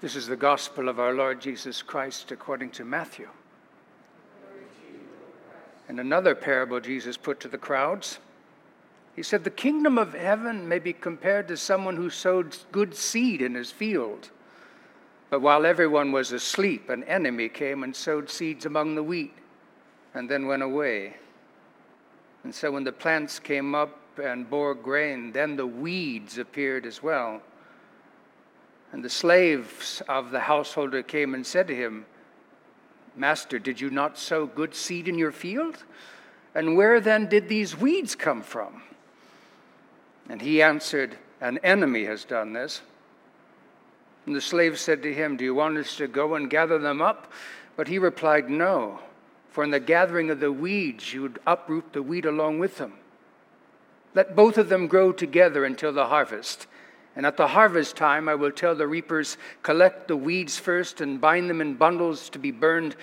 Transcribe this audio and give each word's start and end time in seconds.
This 0.00 0.16
is 0.16 0.26
the 0.26 0.36
gospel 0.36 0.88
of 0.88 0.98
our 0.98 1.12
Lord 1.12 1.42
Jesus 1.42 1.82
Christ 1.82 2.32
according 2.32 2.70
to 2.70 2.86
Matthew. 2.86 3.28
And 5.88 6.00
another 6.00 6.34
parable 6.34 6.80
Jesus 6.80 7.18
put 7.18 7.38
to 7.40 7.48
the 7.48 7.58
crowds. 7.58 8.18
He 9.14 9.22
said, 9.22 9.44
The 9.44 9.50
kingdom 9.50 9.98
of 9.98 10.14
heaven 10.14 10.66
may 10.66 10.78
be 10.78 10.94
compared 10.94 11.48
to 11.48 11.56
someone 11.58 11.96
who 11.96 12.08
sowed 12.08 12.56
good 12.72 12.94
seed 12.94 13.42
in 13.42 13.54
his 13.54 13.70
field. 13.70 14.30
But 15.28 15.42
while 15.42 15.66
everyone 15.66 16.12
was 16.12 16.32
asleep, 16.32 16.88
an 16.88 17.04
enemy 17.04 17.50
came 17.50 17.82
and 17.82 17.94
sowed 17.94 18.30
seeds 18.30 18.64
among 18.64 18.94
the 18.94 19.02
wheat 19.02 19.36
and 20.14 20.30
then 20.30 20.46
went 20.46 20.62
away. 20.62 21.16
And 22.42 22.54
so 22.54 22.70
when 22.70 22.84
the 22.84 22.92
plants 22.92 23.38
came 23.38 23.74
up 23.74 23.98
and 24.18 24.48
bore 24.48 24.74
grain, 24.74 25.32
then 25.32 25.56
the 25.56 25.66
weeds 25.66 26.38
appeared 26.38 26.86
as 26.86 27.02
well. 27.02 27.42
And 28.92 29.04
the 29.04 29.10
slaves 29.10 30.02
of 30.08 30.30
the 30.30 30.40
householder 30.40 31.02
came 31.02 31.34
and 31.34 31.46
said 31.46 31.68
to 31.68 31.74
him, 31.74 32.06
Master, 33.16 33.58
did 33.58 33.80
you 33.80 33.90
not 33.90 34.18
sow 34.18 34.46
good 34.46 34.74
seed 34.74 35.08
in 35.08 35.18
your 35.18 35.32
field? 35.32 35.84
And 36.54 36.76
where 36.76 37.00
then 37.00 37.28
did 37.28 37.48
these 37.48 37.76
weeds 37.76 38.14
come 38.14 38.42
from? 38.42 38.82
And 40.28 40.40
he 40.40 40.62
answered, 40.62 41.16
An 41.40 41.58
enemy 41.58 42.04
has 42.04 42.24
done 42.24 42.52
this. 42.52 42.82
And 44.26 44.34
the 44.34 44.40
slave 44.40 44.78
said 44.78 45.02
to 45.02 45.14
him, 45.14 45.36
Do 45.36 45.44
you 45.44 45.54
want 45.54 45.78
us 45.78 45.96
to 45.96 46.06
go 46.06 46.34
and 46.34 46.50
gather 46.50 46.78
them 46.78 47.00
up? 47.00 47.32
But 47.76 47.88
he 47.88 47.98
replied, 47.98 48.50
No, 48.50 49.00
for 49.50 49.64
in 49.64 49.70
the 49.70 49.80
gathering 49.80 50.30
of 50.30 50.40
the 50.40 50.52
weeds 50.52 51.12
you 51.12 51.22
would 51.22 51.40
uproot 51.46 51.92
the 51.92 52.02
wheat 52.02 52.24
along 52.24 52.58
with 52.58 52.78
them. 52.78 52.94
Let 54.14 54.34
both 54.36 54.58
of 54.58 54.68
them 54.68 54.86
grow 54.86 55.12
together 55.12 55.64
until 55.64 55.92
the 55.92 56.06
harvest. 56.06 56.66
And 57.20 57.26
at 57.26 57.36
the 57.36 57.48
harvest 57.48 57.96
time, 57.96 58.30
I 58.30 58.34
will 58.34 58.50
tell 58.50 58.74
the 58.74 58.86
reapers, 58.86 59.36
Collect 59.62 60.08
the 60.08 60.16
weeds 60.16 60.56
first 60.56 61.02
and 61.02 61.20
bind 61.20 61.50
them 61.50 61.60
in 61.60 61.74
bundles 61.74 62.30
to 62.30 62.38
be 62.38 62.50
burned, 62.50 62.96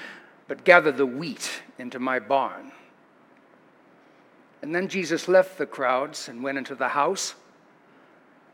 but 0.47 0.63
gather 0.63 0.91
the 0.91 1.05
wheat 1.05 1.61
into 1.77 1.99
my 1.99 2.17
barn. 2.17 2.71
And 4.63 4.73
then 4.73 4.87
Jesus 4.87 5.27
left 5.27 5.59
the 5.59 5.67
crowds 5.67 6.29
and 6.29 6.41
went 6.41 6.57
into 6.57 6.73
the 6.73 6.87
house. 6.87 7.35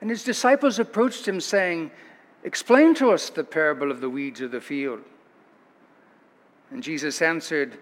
And 0.01 0.09
his 0.09 0.25
disciples 0.25 0.79
approached 0.79 1.25
him, 1.25 1.39
saying, 1.39 1.91
Explain 2.43 2.93
to 2.95 3.11
us 3.11 3.29
the 3.29 3.45
parable 3.45 3.89
of 3.89 4.01
the 4.01 4.09
weeds 4.09 4.41
of 4.41 4.51
the 4.51 4.59
field. 4.59 4.99
And 6.71 6.83
Jesus 6.83 7.21
answered, 7.21 7.77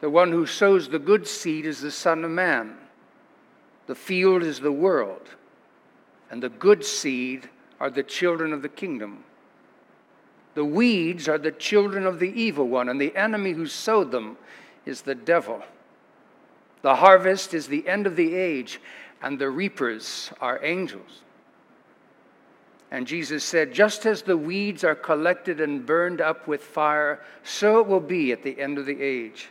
The 0.00 0.10
one 0.10 0.32
who 0.32 0.46
sows 0.46 0.88
the 0.88 0.98
good 0.98 1.28
seed 1.28 1.64
is 1.64 1.80
the 1.80 1.92
Son 1.92 2.24
of 2.24 2.32
Man. 2.32 2.76
The 3.86 3.94
field 3.94 4.42
is 4.42 4.58
the 4.58 4.72
world 4.72 5.28
and 6.30 6.42
the 6.42 6.48
good 6.48 6.84
seed 6.84 7.48
are 7.80 7.90
the 7.90 8.02
children 8.02 8.52
of 8.52 8.62
the 8.62 8.68
kingdom. 8.68 9.24
The 10.54 10.64
weeds 10.64 11.28
are 11.28 11.38
the 11.38 11.52
children 11.52 12.06
of 12.06 12.18
the 12.18 12.40
evil 12.40 12.68
one, 12.68 12.88
and 12.88 13.00
the 13.00 13.16
enemy 13.16 13.52
who 13.52 13.66
sowed 13.66 14.10
them 14.10 14.36
is 14.84 15.02
the 15.02 15.14
devil. 15.14 15.62
The 16.82 16.96
harvest 16.96 17.54
is 17.54 17.66
the 17.66 17.86
end 17.86 18.06
of 18.06 18.16
the 18.16 18.34
age, 18.34 18.80
and 19.22 19.38
the 19.38 19.50
reapers 19.50 20.32
are 20.40 20.64
angels. 20.64 21.22
And 22.90 23.06
Jesus 23.06 23.44
said, 23.44 23.72
Just 23.72 24.06
as 24.06 24.22
the 24.22 24.36
weeds 24.36 24.82
are 24.82 24.96
collected 24.96 25.60
and 25.60 25.86
burned 25.86 26.20
up 26.20 26.48
with 26.48 26.62
fire, 26.62 27.20
so 27.44 27.80
it 27.80 27.86
will 27.86 28.00
be 28.00 28.32
at 28.32 28.42
the 28.42 28.60
end 28.60 28.78
of 28.78 28.86
the 28.86 29.00
age. 29.00 29.50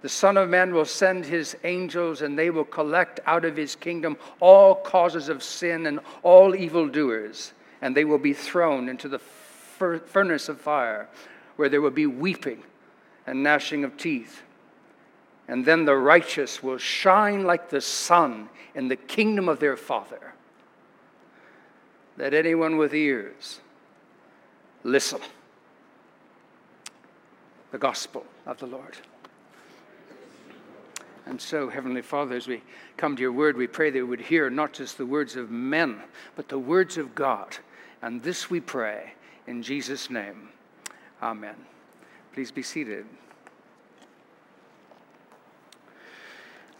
The 0.00 0.08
Son 0.08 0.36
of 0.36 0.48
Man 0.48 0.72
will 0.72 0.84
send 0.84 1.24
his 1.24 1.56
angels, 1.64 2.22
and 2.22 2.38
they 2.38 2.50
will 2.50 2.64
collect 2.64 3.18
out 3.26 3.44
of 3.44 3.56
his 3.56 3.74
kingdom 3.74 4.16
all 4.38 4.76
causes 4.76 5.28
of 5.28 5.42
sin 5.42 5.86
and 5.86 5.98
all 6.22 6.54
evildoers, 6.54 7.52
and 7.82 7.96
they 7.96 8.04
will 8.04 8.18
be 8.18 8.32
thrown 8.32 8.88
into 8.88 9.08
the 9.08 9.18
furnace 9.18 10.48
of 10.48 10.60
fire, 10.60 11.08
where 11.56 11.68
there 11.68 11.80
will 11.80 11.90
be 11.90 12.06
weeping 12.06 12.62
and 13.26 13.42
gnashing 13.42 13.82
of 13.82 13.96
teeth. 13.96 14.42
And 15.48 15.64
then 15.64 15.84
the 15.84 15.96
righteous 15.96 16.62
will 16.62 16.78
shine 16.78 17.44
like 17.44 17.70
the 17.70 17.80
sun 17.80 18.50
in 18.74 18.88
the 18.88 18.96
kingdom 18.96 19.48
of 19.48 19.58
their 19.58 19.76
Father. 19.76 20.34
Let 22.16 22.34
anyone 22.34 22.76
with 22.76 22.94
ears 22.94 23.60
listen. 24.84 25.20
The 27.70 27.78
gospel 27.78 28.24
of 28.46 28.58
the 28.58 28.66
Lord. 28.66 28.96
And 31.28 31.38
so, 31.38 31.68
Heavenly 31.68 32.00
Father, 32.00 32.36
as 32.36 32.48
we 32.48 32.62
come 32.96 33.14
to 33.14 33.20
your 33.20 33.32
word, 33.32 33.54
we 33.54 33.66
pray 33.66 33.90
that 33.90 33.98
we 33.98 34.02
would 34.02 34.20
hear 34.20 34.48
not 34.48 34.72
just 34.72 34.96
the 34.96 35.04
words 35.04 35.36
of 35.36 35.50
men, 35.50 36.00
but 36.36 36.48
the 36.48 36.58
words 36.58 36.96
of 36.96 37.14
God. 37.14 37.58
And 38.00 38.22
this 38.22 38.48
we 38.48 38.60
pray 38.60 39.12
in 39.46 39.62
Jesus' 39.62 40.08
name. 40.08 40.48
Amen. 41.22 41.54
Please 42.32 42.50
be 42.50 42.62
seated. 42.62 43.04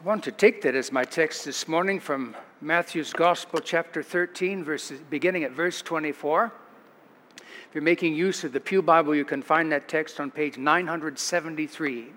I 0.00 0.06
want 0.06 0.25
to 0.25 0.32
take 0.32 0.62
that 0.62 0.75
as 0.75 0.91
my 0.92 1.04
text 1.04 1.44
this 1.44 1.69
morning 1.69 2.00
from 2.00 2.34
Matthew's 2.62 3.12
Gospel, 3.12 3.60
chapter 3.60 4.03
13, 4.03 4.64
verses, 4.64 4.98
beginning 5.10 5.44
at 5.44 5.53
verse 5.53 5.82
24. 5.82 6.50
If 7.37 7.75
you're 7.75 7.82
making 7.82 8.14
use 8.14 8.44
of 8.44 8.53
the 8.53 8.60
Pew 8.60 8.81
Bible, 8.81 9.14
you 9.14 9.26
can 9.26 9.42
find 9.42 9.70
that 9.72 9.88
text 9.88 10.20
on 10.20 10.31
page 10.31 10.56
973. 10.56 12.12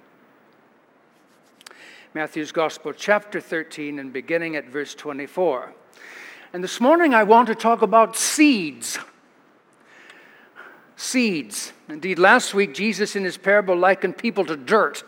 Matthew's 2.14 2.52
Gospel, 2.52 2.92
chapter 2.92 3.40
13, 3.40 3.98
and 3.98 4.12
beginning 4.12 4.58
at 4.58 4.68
verse 4.68 4.94
24. 4.94 5.74
And 6.52 6.62
this 6.62 6.82
morning 6.82 7.14
I 7.14 7.24
want 7.24 7.48
to 7.48 7.56
talk 7.56 7.82
about 7.82 8.18
seeds. 8.18 9.00
Seeds. 10.98 11.72
Indeed, 11.88 12.20
last 12.20 12.54
week 12.54 12.74
Jesus 12.74 13.16
in 13.16 13.24
his 13.24 13.38
parable 13.38 13.78
likened 13.78 14.18
people 14.18 14.46
to 14.48 14.58
dirt 14.58 15.06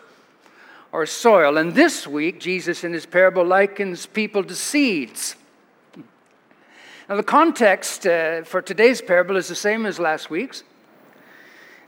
or 0.92 1.04
soil. 1.04 1.58
And 1.58 1.74
this 1.74 2.06
week 2.06 2.40
Jesus 2.40 2.84
in 2.84 2.94
his 2.94 3.04
parable 3.04 3.44
likens 3.44 4.06
people 4.06 4.42
to 4.42 4.54
seeds. 4.54 5.36
Now, 7.06 7.16
the 7.16 7.22
context 7.22 8.06
uh, 8.06 8.44
for 8.44 8.62
today's 8.62 9.02
parable 9.02 9.36
is 9.36 9.48
the 9.48 9.54
same 9.54 9.84
as 9.84 9.98
last 9.98 10.30
week's. 10.30 10.64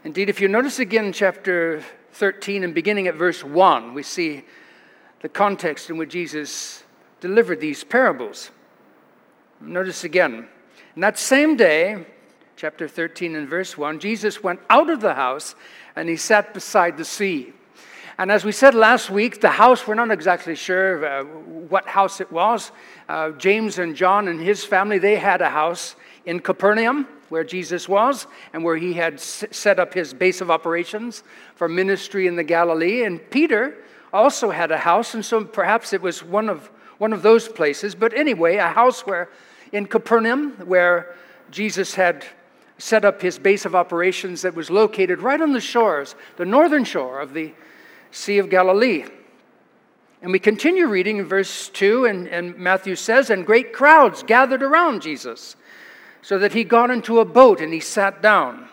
Indeed, 0.05 0.29
if 0.29 0.43
you 0.43 0.49
notice 0.49 0.79
again 0.79 1.11
chapter 1.15 1.83
13 2.13 2.63
and 2.63 2.75
beginning 2.75 3.09
at 3.09 3.15
verse 3.15 3.43
1, 3.43 3.95
we 3.95 4.03
see 4.03 4.45
the 5.21 5.29
context 5.29 5.91
in 5.91 5.97
which 5.97 6.11
Jesus 6.11 6.85
delivered 7.21 7.61
these 7.61 7.85
parables. 7.85 8.51
Notice 9.61 10.05
again, 10.05 10.49
in 10.95 11.01
that 11.03 11.19
same 11.19 11.57
day, 11.57 12.07
chapter 12.57 12.89
13 12.89 13.37
and 13.37 13.49
verse 13.49 13.77
1, 13.77 13.99
Jesus 14.01 14.43
went 14.43 14.61
out 14.69 14.91
of 14.91 15.01
the 15.01 15.15
house 15.15 15.55
and 15.95 16.09
he 16.09 16.17
sat 16.17 16.55
beside 16.55 16.97
the 16.97 17.05
sea. 17.05 17.53
And 18.19 18.33
as 18.33 18.45
we 18.45 18.53
said 18.53 18.75
last 18.75 19.11
week, 19.11 19.43
the 19.43 19.51
house, 19.51 19.87
we're 19.87 19.95
not 19.95 20.11
exactly 20.11 20.55
sure 20.55 21.05
uh, 21.05 21.25
what 21.25 21.87
house 21.87 22.21
it 22.21 22.33
was. 22.33 22.73
Uh, 23.09 23.31
James 23.33 23.79
and 23.79 23.95
John 23.95 24.29
and 24.29 24.41
his 24.41 24.65
family, 24.65 24.99
they 24.99 25.17
had 25.17 25.43
a 25.43 25.51
house 25.51 25.97
in 26.25 26.41
Capernaum 26.41 27.07
where 27.29 27.45
Jesus 27.45 27.89
was 27.89 28.27
and 28.55 28.65
where 28.65 28.77
he 28.77 28.95
had 28.95 29.21
set 29.21 29.79
up 29.79 29.93
his 29.93 30.15
base 30.15 30.41
of 30.41 30.51
operations 30.51 31.25
for 31.57 31.69
ministry 31.69 32.27
in 32.27 32.37
the 32.37 32.45
Galilee. 32.45 33.05
And 33.05 33.21
Peter, 33.31 33.77
also 34.13 34.51
had 34.51 34.71
a 34.71 34.79
house, 34.79 35.15
and 35.15 35.25
so 35.25 35.45
perhaps 35.45 35.93
it 35.93 36.01
was 36.01 36.23
one 36.23 36.49
of, 36.49 36.71
one 36.99 37.13
of 37.13 37.23
those 37.23 37.49
places. 37.49 37.95
But 37.95 38.15
anyway, 38.15 38.57
a 38.57 38.69
house 38.69 39.07
where 39.07 39.29
in 39.73 39.87
Capernaum, 39.87 40.53
where 40.67 41.15
Jesus 41.51 41.95
had 41.95 42.25
set 42.79 43.05
up 43.05 43.23
his 43.23 43.39
base 43.39 43.65
of 43.65 43.75
operations 43.75 44.43
that 44.43 44.55
was 44.55 44.71
located 44.71 45.21
right 45.21 45.41
on 45.41 45.53
the 45.53 45.61
shores, 45.61 46.15
the 46.37 46.45
northern 46.45 46.85
shore 46.85 47.21
of 47.21 47.33
the 47.33 47.53
Sea 48.11 48.39
of 48.39 48.51
Galilee. 48.51 49.05
And 50.23 50.33
we 50.33 50.39
continue 50.39 50.87
reading 50.87 51.19
in 51.19 51.27
verse 51.27 51.69
2, 51.69 52.07
and, 52.07 52.29
and 52.29 52.57
Matthew 52.57 52.97
says, 52.97 53.31
And 53.31 53.47
great 53.47 53.73
crowds 53.73 54.23
gathered 54.23 54.63
around 54.63 55.03
Jesus, 55.03 55.57
so 56.23 56.39
that 56.39 56.53
he 56.53 56.65
got 56.65 56.91
into 56.91 57.21
a 57.21 57.25
boat 57.25 57.61
and 57.61 57.73
he 57.73 57.81
sat 57.81 58.23
down. 58.23 58.69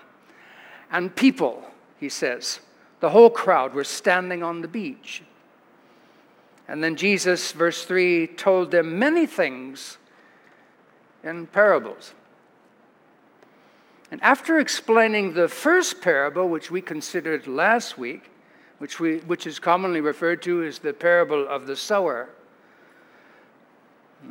And 0.91 1.15
people, 1.15 1.63
he 1.99 2.09
says, 2.09 2.59
the 3.03 3.09
whole 3.09 3.29
crowd 3.29 3.73
were 3.73 3.83
standing 3.83 4.43
on 4.43 4.61
the 4.61 4.67
beach. 4.69 5.23
And 6.69 6.81
then 6.81 6.95
Jesus, 6.95 7.51
verse 7.51 7.83
3, 7.83 8.27
told 8.27 8.71
them 8.71 8.97
many 8.97 9.25
things 9.25 9.97
in 11.21 11.47
parables. 11.47 12.13
And 14.09 14.23
after 14.23 14.57
explaining 14.57 15.33
the 15.33 15.49
first 15.49 16.01
parable, 16.01 16.47
which 16.47 16.71
we 16.71 16.81
considered 16.81 17.45
last 17.45 17.97
week, 17.97 18.31
which, 18.77 19.01
we, 19.01 19.17
which 19.17 19.45
is 19.45 19.59
commonly 19.59 19.99
referred 19.99 20.41
to 20.43 20.63
as 20.63 20.79
the 20.79 20.93
parable 20.93 21.45
of 21.45 21.67
the 21.67 21.75
sower, 21.75 22.29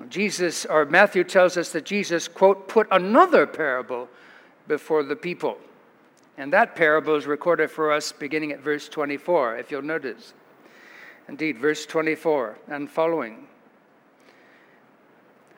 Jesus, 0.08 0.64
or 0.64 0.86
Matthew 0.86 1.24
tells 1.24 1.58
us 1.58 1.72
that 1.72 1.84
Jesus, 1.84 2.26
quote, 2.26 2.68
put 2.68 2.88
another 2.90 3.46
parable 3.46 4.08
before 4.66 5.02
the 5.02 5.14
people. 5.14 5.58
And 6.38 6.52
that 6.52 6.74
parable 6.74 7.14
is 7.14 7.26
recorded 7.26 7.70
for 7.70 7.92
us 7.92 8.12
beginning 8.12 8.52
at 8.52 8.60
verse 8.60 8.88
24, 8.88 9.58
if 9.58 9.70
you'll 9.70 9.82
notice. 9.82 10.32
Indeed, 11.28 11.58
verse 11.58 11.86
24 11.86 12.58
and 12.68 12.90
following. 12.90 13.46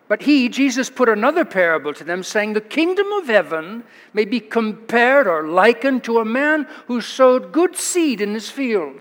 But 0.06 0.22
he, 0.22 0.48
Jesus, 0.48 0.90
put 0.90 1.08
another 1.08 1.44
parable 1.44 1.94
to 1.94 2.04
them, 2.04 2.22
saying, 2.22 2.52
The 2.52 2.60
kingdom 2.60 3.10
of 3.12 3.26
heaven 3.26 3.84
may 4.12 4.26
be 4.26 4.38
compared 4.40 5.26
or 5.26 5.48
likened 5.48 6.04
to 6.04 6.18
a 6.18 6.24
man 6.24 6.66
who 6.86 7.00
sowed 7.00 7.52
good 7.52 7.74
seed 7.76 8.20
in 8.20 8.34
his 8.34 8.50
field. 8.50 9.00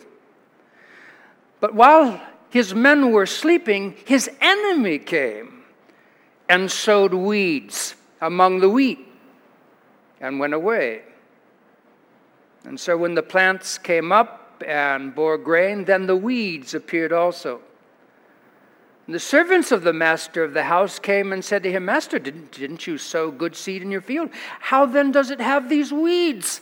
But 1.59 1.73
while 1.73 2.21
his 2.49 2.73
men 2.73 3.11
were 3.11 3.25
sleeping, 3.25 3.95
his 4.05 4.29
enemy 4.39 4.99
came 4.99 5.63
and 6.47 6.71
sowed 6.71 7.13
weeds 7.13 7.95
among 8.21 8.59
the 8.59 8.69
wheat 8.69 8.99
and 10.21 10.39
went 10.39 10.53
away. 10.53 11.01
And 12.65 12.79
so 12.79 12.97
when 12.97 13.15
the 13.15 13.23
plants 13.23 13.77
came 13.77 14.11
up 14.11 14.63
and 14.65 15.13
bore 15.13 15.37
grain, 15.37 15.85
then 15.85 16.07
the 16.07 16.15
weeds 16.15 16.73
appeared 16.73 17.11
also. 17.11 17.59
And 19.05 19.13
the 19.13 19.19
servants 19.19 19.71
of 19.71 19.83
the 19.83 19.91
master 19.91 20.43
of 20.43 20.53
the 20.53 20.63
house 20.63 20.97
came 20.97 21.33
and 21.33 21.43
said 21.43 21.63
to 21.63 21.71
him, 21.71 21.85
Master, 21.85 22.19
didn't, 22.19 22.53
didn't 22.53 22.87
you 22.87 22.97
sow 22.97 23.31
good 23.31 23.55
seed 23.55 23.81
in 23.81 23.91
your 23.91 24.01
field? 24.01 24.29
How 24.59 24.85
then 24.85 25.11
does 25.11 25.29
it 25.29 25.41
have 25.41 25.67
these 25.67 25.91
weeds? 25.91 26.61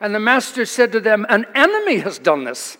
And 0.00 0.14
the 0.14 0.20
master 0.20 0.66
said 0.66 0.92
to 0.92 1.00
them, 1.00 1.24
An 1.30 1.46
enemy 1.54 1.98
has 1.98 2.18
done 2.18 2.44
this. 2.44 2.76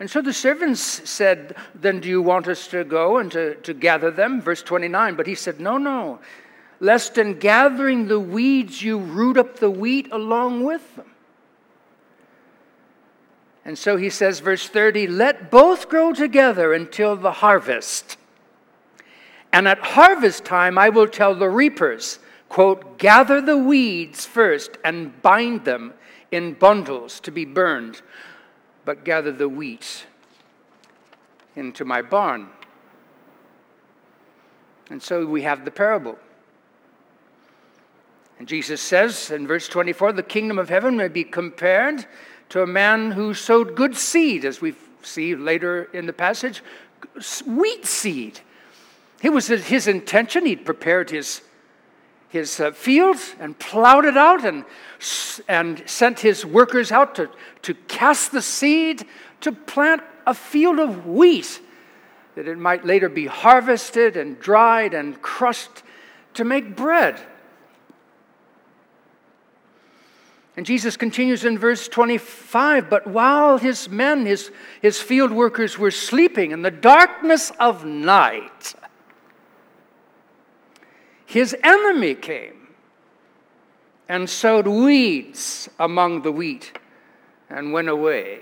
And 0.00 0.10
so 0.10 0.20
the 0.20 0.32
servants 0.32 0.80
said, 0.80 1.54
Then 1.76 2.00
do 2.00 2.08
you 2.08 2.20
want 2.20 2.48
us 2.48 2.66
to 2.68 2.82
go 2.82 3.18
and 3.18 3.30
to, 3.30 3.54
to 3.54 3.72
gather 3.72 4.10
them? 4.10 4.40
Verse 4.40 4.64
29. 4.64 5.14
But 5.14 5.28
he 5.28 5.36
said, 5.36 5.60
No, 5.60 5.78
no 5.78 6.18
lest 6.80 7.18
in 7.18 7.38
gathering 7.38 8.08
the 8.08 8.20
weeds 8.20 8.82
you 8.82 8.98
root 8.98 9.36
up 9.36 9.58
the 9.58 9.70
wheat 9.70 10.08
along 10.12 10.64
with 10.64 10.96
them. 10.96 11.06
And 13.64 13.76
so 13.76 13.96
he 13.96 14.10
says, 14.10 14.38
verse 14.40 14.68
30, 14.68 15.08
let 15.08 15.50
both 15.50 15.88
grow 15.88 16.12
together 16.12 16.72
until 16.72 17.16
the 17.16 17.32
harvest. 17.32 18.16
And 19.52 19.66
at 19.66 19.78
harvest 19.78 20.44
time, 20.44 20.78
I 20.78 20.88
will 20.88 21.08
tell 21.08 21.34
the 21.34 21.48
reapers, 21.48 22.20
quote, 22.48 22.98
gather 22.98 23.40
the 23.40 23.56
weeds 23.58 24.24
first 24.24 24.78
and 24.84 25.20
bind 25.20 25.64
them 25.64 25.94
in 26.30 26.52
bundles 26.52 27.18
to 27.20 27.30
be 27.32 27.44
burned, 27.44 28.02
but 28.84 29.04
gather 29.04 29.32
the 29.32 29.48
wheat 29.48 30.06
into 31.56 31.84
my 31.84 32.02
barn. 32.02 32.48
And 34.90 35.02
so 35.02 35.26
we 35.26 35.42
have 35.42 35.64
the 35.64 35.70
parable. 35.72 36.18
And 38.38 38.46
Jesus 38.46 38.80
says 38.80 39.30
in 39.30 39.46
verse 39.46 39.68
24 39.68 40.12
the 40.12 40.22
kingdom 40.22 40.58
of 40.58 40.68
heaven 40.68 40.96
may 40.96 41.08
be 41.08 41.24
compared 41.24 42.06
to 42.50 42.62
a 42.62 42.66
man 42.66 43.12
who 43.12 43.34
sowed 43.34 43.74
good 43.74 43.96
seed, 43.96 44.44
as 44.44 44.60
we 44.60 44.74
see 45.02 45.34
later 45.34 45.84
in 45.92 46.06
the 46.06 46.12
passage, 46.12 46.62
wheat 47.46 47.86
seed. 47.86 48.40
It 49.22 49.30
was 49.30 49.48
his 49.48 49.88
intention, 49.88 50.46
he'd 50.46 50.64
prepared 50.64 51.10
his, 51.10 51.40
his 52.28 52.60
uh, 52.60 52.72
fields 52.72 53.34
and 53.40 53.58
plowed 53.58 54.04
it 54.04 54.16
out 54.16 54.44
and, 54.44 54.64
and 55.48 55.82
sent 55.86 56.20
his 56.20 56.44
workers 56.44 56.92
out 56.92 57.14
to, 57.16 57.30
to 57.62 57.74
cast 57.88 58.32
the 58.32 58.42
seed 58.42 59.06
to 59.40 59.52
plant 59.52 60.02
a 60.26 60.34
field 60.34 60.78
of 60.78 61.06
wheat 61.06 61.60
that 62.36 62.46
it 62.46 62.58
might 62.58 62.84
later 62.84 63.08
be 63.08 63.26
harvested 63.26 64.16
and 64.16 64.38
dried 64.38 64.92
and 64.92 65.20
crushed 65.22 65.82
to 66.34 66.44
make 66.44 66.76
bread. 66.76 67.18
And 70.56 70.64
Jesus 70.64 70.96
continues 70.96 71.44
in 71.44 71.58
verse 71.58 71.86
25 71.86 72.88
But 72.88 73.06
while 73.06 73.58
his 73.58 73.88
men, 73.88 74.24
his, 74.24 74.50
his 74.80 75.00
field 75.00 75.30
workers, 75.30 75.78
were 75.78 75.90
sleeping 75.90 76.50
in 76.50 76.62
the 76.62 76.70
darkness 76.70 77.52
of 77.60 77.84
night, 77.84 78.74
his 81.26 81.54
enemy 81.62 82.14
came 82.14 82.68
and 84.08 84.30
sowed 84.30 84.66
weeds 84.66 85.68
among 85.78 86.22
the 86.22 86.32
wheat 86.32 86.78
and 87.50 87.72
went 87.72 87.88
away. 87.88 88.40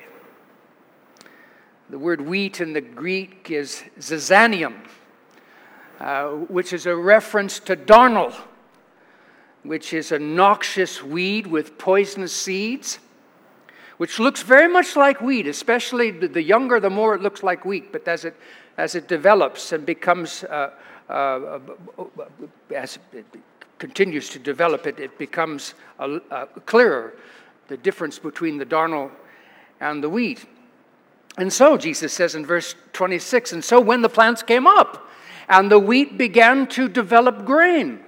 The 1.90 1.98
word 1.98 2.20
wheat 2.20 2.60
in 2.60 2.74
the 2.74 2.80
Greek 2.80 3.50
is 3.50 3.82
zizanium, 3.98 4.74
uh, 5.98 6.28
which 6.28 6.72
is 6.72 6.86
a 6.86 6.94
reference 6.94 7.58
to 7.60 7.76
darnel 7.76 8.34
which 9.64 9.92
is 9.92 10.12
a 10.12 10.18
noxious 10.18 11.02
weed 11.02 11.46
with 11.46 11.76
poisonous 11.78 12.32
seeds, 12.32 13.00
which 13.96 14.18
looks 14.18 14.42
very 14.42 14.68
much 14.68 14.94
like 14.94 15.20
wheat, 15.20 15.46
especially 15.46 16.10
the 16.10 16.42
younger, 16.42 16.78
the 16.78 16.90
more 16.90 17.14
it 17.14 17.22
looks 17.22 17.42
like 17.42 17.64
wheat. 17.64 17.90
But 17.90 18.06
as 18.06 18.24
it, 18.24 18.36
as 18.76 18.94
it 18.94 19.08
develops 19.08 19.72
and 19.72 19.84
becomes, 19.86 20.44
uh, 20.44 20.70
uh, 21.08 21.12
uh 21.12 21.58
as 22.74 22.98
it 23.12 23.24
continues 23.78 24.28
to 24.30 24.38
develop, 24.38 24.86
it, 24.86 25.00
it 25.00 25.18
becomes 25.18 25.74
a, 25.98 26.20
a 26.30 26.46
clearer 26.66 27.14
the 27.68 27.76
difference 27.78 28.18
between 28.18 28.58
the 28.58 28.66
darnel 28.66 29.10
and 29.80 30.02
the 30.02 30.08
wheat. 30.08 30.44
And 31.36 31.52
so, 31.52 31.76
Jesus 31.76 32.12
says 32.12 32.34
in 32.34 32.46
verse 32.46 32.74
26, 32.92 33.54
and 33.54 33.64
so 33.64 33.80
when 33.80 34.02
the 34.02 34.08
plants 34.08 34.42
came 34.42 34.66
up 34.66 35.08
and 35.48 35.70
the 35.70 35.78
wheat 35.78 36.16
began 36.16 36.66
to 36.68 36.88
develop 36.88 37.44
grain, 37.44 38.03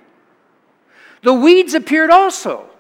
the 1.27 1.33
weeds 1.33 1.75
appeared 1.75 2.09
also. 2.09 2.71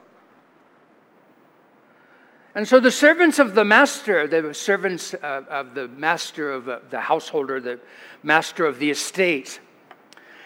And 2.55 2.67
so 2.69 2.79
the 2.79 2.93
servants 2.93 3.41
of 3.41 3.57
the 3.57 3.65
master, 3.65 4.29
the 4.29 4.55
servants 4.55 5.15
uh, 5.15 5.43
of 5.51 5.75
the 5.75 5.89
master 5.89 6.53
of 6.53 6.69
uh, 6.69 6.79
the 6.89 7.01
householder, 7.01 7.59
the 7.59 7.81
master 8.23 8.65
of 8.65 8.79
the 8.79 8.89
estate, 8.89 9.59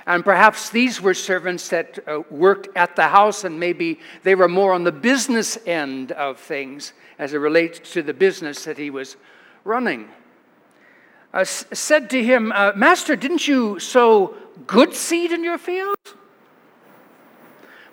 and 0.06 0.24
perhaps 0.24 0.70
these 0.70 1.02
were 1.02 1.12
servants 1.12 1.68
that 1.68 1.98
uh, 2.08 2.22
worked 2.30 2.74
at 2.74 2.96
the 2.96 3.08
house 3.08 3.44
and 3.44 3.60
maybe 3.60 4.00
they 4.22 4.34
were 4.34 4.48
more 4.48 4.72
on 4.72 4.84
the 4.84 4.92
business 4.92 5.58
end 5.66 6.10
of 6.12 6.40
things 6.40 6.94
as 7.18 7.34
it 7.34 7.36
relates 7.36 7.92
to 7.92 8.02
the 8.02 8.14
business 8.14 8.64
that 8.64 8.78
he 8.78 8.88
was 8.88 9.18
running. 9.64 10.08
Uh, 11.34 11.44
said 11.44 12.08
to 12.08 12.24
him, 12.24 12.50
uh, 12.52 12.72
Master, 12.74 13.14
didn't 13.14 13.46
you 13.46 13.78
sow 13.78 14.34
good 14.66 14.94
seed 14.94 15.32
in 15.32 15.44
your 15.44 15.58
field? 15.58 15.98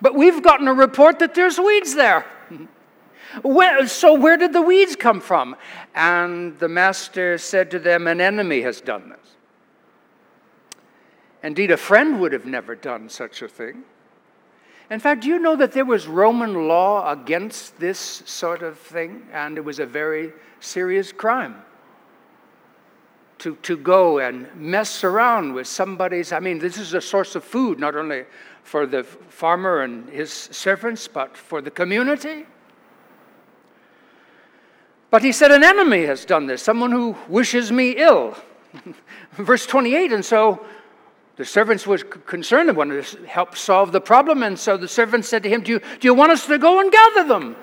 But 0.01 0.15
we've 0.15 0.43
gotten 0.43 0.67
a 0.67 0.73
report 0.73 1.19
that 1.19 1.33
there's 1.33 1.59
weeds 1.59 1.95
there. 1.95 2.25
So 3.87 4.13
where 4.13 4.37
did 4.37 4.53
the 4.53 4.61
weeds 4.61 4.95
come 4.95 5.19
from? 5.19 5.55
And 5.95 6.57
the 6.59 6.69
master 6.69 7.37
said 7.37 7.71
to 7.71 7.79
them, 7.79 8.07
An 8.07 8.21
enemy 8.21 8.61
has 8.61 8.81
done 8.81 9.09
this. 9.09 9.35
Indeed, 11.43 11.71
a 11.71 11.77
friend 11.77 12.19
would 12.19 12.33
have 12.33 12.45
never 12.45 12.75
done 12.75 13.09
such 13.09 13.41
a 13.41 13.47
thing. 13.47 13.83
In 14.89 14.99
fact, 14.99 15.21
do 15.23 15.27
you 15.27 15.39
know 15.39 15.55
that 15.57 15.73
there 15.73 15.85
was 15.85 16.07
Roman 16.07 16.67
law 16.67 17.11
against 17.11 17.77
this 17.79 17.99
sort 17.99 18.63
of 18.63 18.79
thing? 18.79 19.27
And 19.33 19.57
it 19.57 19.65
was 19.65 19.79
a 19.79 19.85
very 19.85 20.31
serious 20.59 21.11
crime 21.11 21.63
to, 23.39 23.55
to 23.57 23.77
go 23.77 24.19
and 24.19 24.53
mess 24.55 25.03
around 25.03 25.53
with 25.53 25.67
somebody's. 25.67 26.31
I 26.31 26.39
mean, 26.39 26.59
this 26.59 26.77
is 26.77 26.93
a 26.93 27.01
source 27.01 27.35
of 27.35 27.43
food, 27.43 27.79
not 27.79 27.95
only 27.95 28.25
for 28.67 28.85
the 28.85 29.01
farmer 29.01 29.79
and 29.79 30.09
his 30.09 30.29
servants, 30.29 31.07
but 31.07 31.37
for 31.37 31.61
the 31.61 31.71
community. 31.71 32.45
But 35.09 35.23
he 35.23 35.31
said, 35.31 35.51
An 35.51 35.63
enemy 35.63 36.03
has 36.03 36.25
done 36.25 36.47
this, 36.47 36.63
someone 36.63 36.91
who 36.91 37.15
wishes 37.29 37.71
me 37.71 37.91
ill. 37.91 38.37
Verse 39.31 39.65
28, 39.65 40.11
and 40.11 40.25
so 40.25 40.65
the 41.37 41.45
servants 41.45 41.87
were 41.87 41.97
concerned 41.97 42.67
and 42.67 42.77
wanted 42.77 43.05
to 43.05 43.25
help 43.25 43.55
solve 43.55 43.93
the 43.93 44.01
problem. 44.01 44.43
And 44.43 44.59
so 44.59 44.75
the 44.75 44.89
servants 44.89 45.29
said 45.29 45.43
to 45.43 45.49
him, 45.49 45.61
Do 45.61 45.71
you, 45.71 45.79
do 45.79 46.07
you 46.09 46.13
want 46.13 46.33
us 46.33 46.45
to 46.47 46.57
go 46.57 46.81
and 46.81 46.91
gather 46.91 47.25
them 47.25 47.55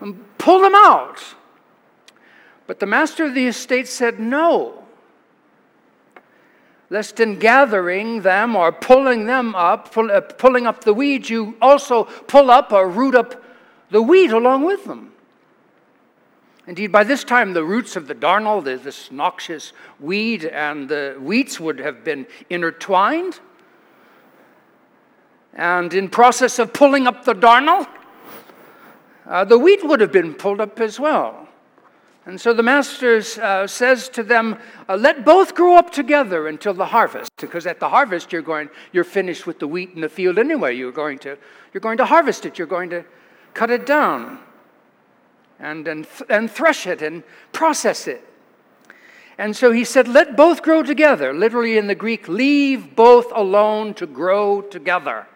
and 0.00 0.38
pull 0.38 0.62
them 0.62 0.74
out? 0.74 1.22
But 2.66 2.80
the 2.80 2.86
master 2.86 3.26
of 3.26 3.34
the 3.34 3.46
estate 3.46 3.88
said, 3.88 4.18
No 4.18 4.79
lest 6.90 7.20
in 7.20 7.38
gathering 7.38 8.22
them 8.22 8.56
or 8.56 8.72
pulling 8.72 9.26
them 9.26 9.54
up, 9.54 9.92
pull, 9.92 10.10
uh, 10.10 10.20
pulling 10.20 10.66
up 10.66 10.82
the 10.82 10.92
weeds, 10.92 11.30
you 11.30 11.56
also 11.62 12.04
pull 12.04 12.50
up 12.50 12.72
or 12.72 12.88
root 12.88 13.14
up 13.14 13.42
the 13.90 14.02
wheat 14.02 14.32
along 14.32 14.64
with 14.64 14.84
them. 14.84 15.12
Indeed, 16.66 16.92
by 16.92 17.04
this 17.04 17.24
time, 17.24 17.52
the 17.52 17.64
roots 17.64 17.96
of 17.96 18.06
the 18.06 18.14
darnel, 18.14 18.62
this 18.62 19.10
noxious 19.10 19.72
weed, 19.98 20.44
and 20.44 20.88
the 20.88 21.16
wheats 21.18 21.58
would 21.58 21.78
have 21.78 22.04
been 22.04 22.26
intertwined. 22.48 23.40
And 25.54 25.92
in 25.94 26.08
process 26.08 26.58
of 26.58 26.72
pulling 26.72 27.06
up 27.06 27.24
the 27.24 27.34
darnel, 27.34 27.88
uh, 29.26 29.44
the 29.44 29.58
wheat 29.58 29.84
would 29.84 30.00
have 30.00 30.12
been 30.12 30.34
pulled 30.34 30.60
up 30.60 30.78
as 30.80 31.00
well. 31.00 31.39
And 32.30 32.40
so 32.40 32.52
the 32.52 32.62
master 32.62 33.20
uh, 33.42 33.66
says 33.66 34.08
to 34.10 34.22
them, 34.22 34.56
uh, 34.88 34.94
Let 34.94 35.24
both 35.24 35.56
grow 35.56 35.74
up 35.74 35.90
together 35.90 36.46
until 36.46 36.72
the 36.72 36.86
harvest. 36.86 37.32
Because 37.38 37.66
at 37.66 37.80
the 37.80 37.88
harvest, 37.88 38.30
you're, 38.30 38.40
going, 38.40 38.70
you're 38.92 39.02
finished 39.02 39.48
with 39.48 39.58
the 39.58 39.66
wheat 39.66 39.90
in 39.96 40.00
the 40.00 40.08
field 40.08 40.38
anyway. 40.38 40.76
You're 40.76 40.92
going, 40.92 41.18
to, 41.18 41.36
you're 41.74 41.80
going 41.80 41.96
to 41.96 42.04
harvest 42.04 42.46
it, 42.46 42.56
you're 42.56 42.68
going 42.68 42.88
to 42.90 43.04
cut 43.52 43.68
it 43.72 43.84
down 43.84 44.38
and, 45.58 45.88
and, 45.88 46.06
and 46.28 46.48
thresh 46.48 46.86
it 46.86 47.02
and 47.02 47.24
process 47.50 48.06
it. 48.06 48.24
And 49.36 49.56
so 49.56 49.72
he 49.72 49.82
said, 49.82 50.06
Let 50.06 50.36
both 50.36 50.62
grow 50.62 50.84
together. 50.84 51.34
Literally 51.34 51.78
in 51.78 51.88
the 51.88 51.96
Greek, 51.96 52.28
leave 52.28 52.94
both 52.94 53.32
alone 53.34 53.92
to 53.94 54.06
grow 54.06 54.62
together. 54.62 55.26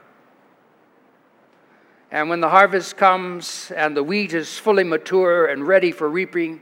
And 2.13 2.29
when 2.29 2.41
the 2.41 2.51
harvest 2.51 2.97
comes 2.97 3.73
and 3.73 3.97
the 3.97 4.05
wheat 4.05 4.33
is 4.33 4.61
fully 4.61 4.85
mature 4.85 5.47
and 5.47 5.67
ready 5.67 5.91
for 5.91 6.09
reaping, 6.09 6.61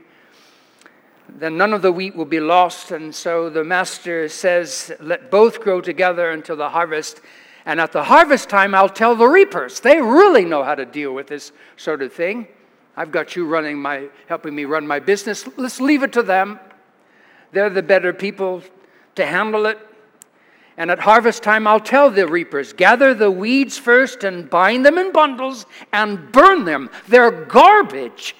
then 1.39 1.57
none 1.57 1.73
of 1.73 1.81
the 1.81 1.91
wheat 1.91 2.15
will 2.15 2.25
be 2.25 2.39
lost. 2.39 2.91
And 2.91 3.13
so 3.13 3.49
the 3.49 3.63
master 3.63 4.29
says, 4.29 4.91
Let 4.99 5.31
both 5.31 5.61
grow 5.61 5.81
together 5.81 6.31
until 6.31 6.55
the 6.55 6.69
harvest. 6.69 7.21
And 7.65 7.79
at 7.79 7.91
the 7.91 8.03
harvest 8.03 8.49
time, 8.49 8.75
I'll 8.75 8.89
tell 8.89 9.15
the 9.15 9.27
reapers. 9.27 9.79
They 9.79 10.01
really 10.01 10.45
know 10.45 10.63
how 10.63 10.75
to 10.75 10.85
deal 10.85 11.13
with 11.13 11.27
this 11.27 11.51
sort 11.77 12.01
of 12.01 12.13
thing. 12.13 12.47
I've 12.95 13.11
got 13.11 13.35
you 13.35 13.45
running 13.45 13.81
my, 13.81 14.09
helping 14.27 14.53
me 14.53 14.65
run 14.65 14.85
my 14.85 14.99
business. 14.99 15.47
Let's 15.57 15.81
leave 15.81 16.03
it 16.03 16.13
to 16.13 16.23
them. 16.23 16.59
They're 17.51 17.69
the 17.69 17.83
better 17.83 18.13
people 18.13 18.63
to 19.15 19.25
handle 19.25 19.65
it. 19.65 19.79
And 20.75 20.89
at 20.89 20.99
harvest 20.99 21.43
time, 21.43 21.67
I'll 21.67 21.79
tell 21.79 22.09
the 22.09 22.27
reapers 22.27 22.73
gather 22.73 23.13
the 23.13 23.31
weeds 23.31 23.77
first 23.77 24.23
and 24.23 24.49
bind 24.49 24.85
them 24.85 24.97
in 24.97 25.11
bundles 25.11 25.65
and 25.91 26.31
burn 26.31 26.65
them. 26.65 26.89
They're 27.07 27.31
garbage. 27.31 28.35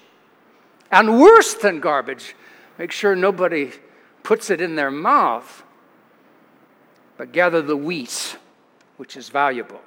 And 0.91 1.19
worse 1.19 1.55
than 1.55 1.79
garbage, 1.79 2.35
make 2.77 2.91
sure 2.91 3.15
nobody 3.15 3.71
puts 4.23 4.49
it 4.49 4.61
in 4.61 4.75
their 4.75 4.91
mouth. 4.91 5.63
But 7.17 7.31
gather 7.31 7.61
the 7.61 7.77
wheat, 7.77 8.37
which 8.97 9.15
is 9.15 9.29
valuable, 9.29 9.81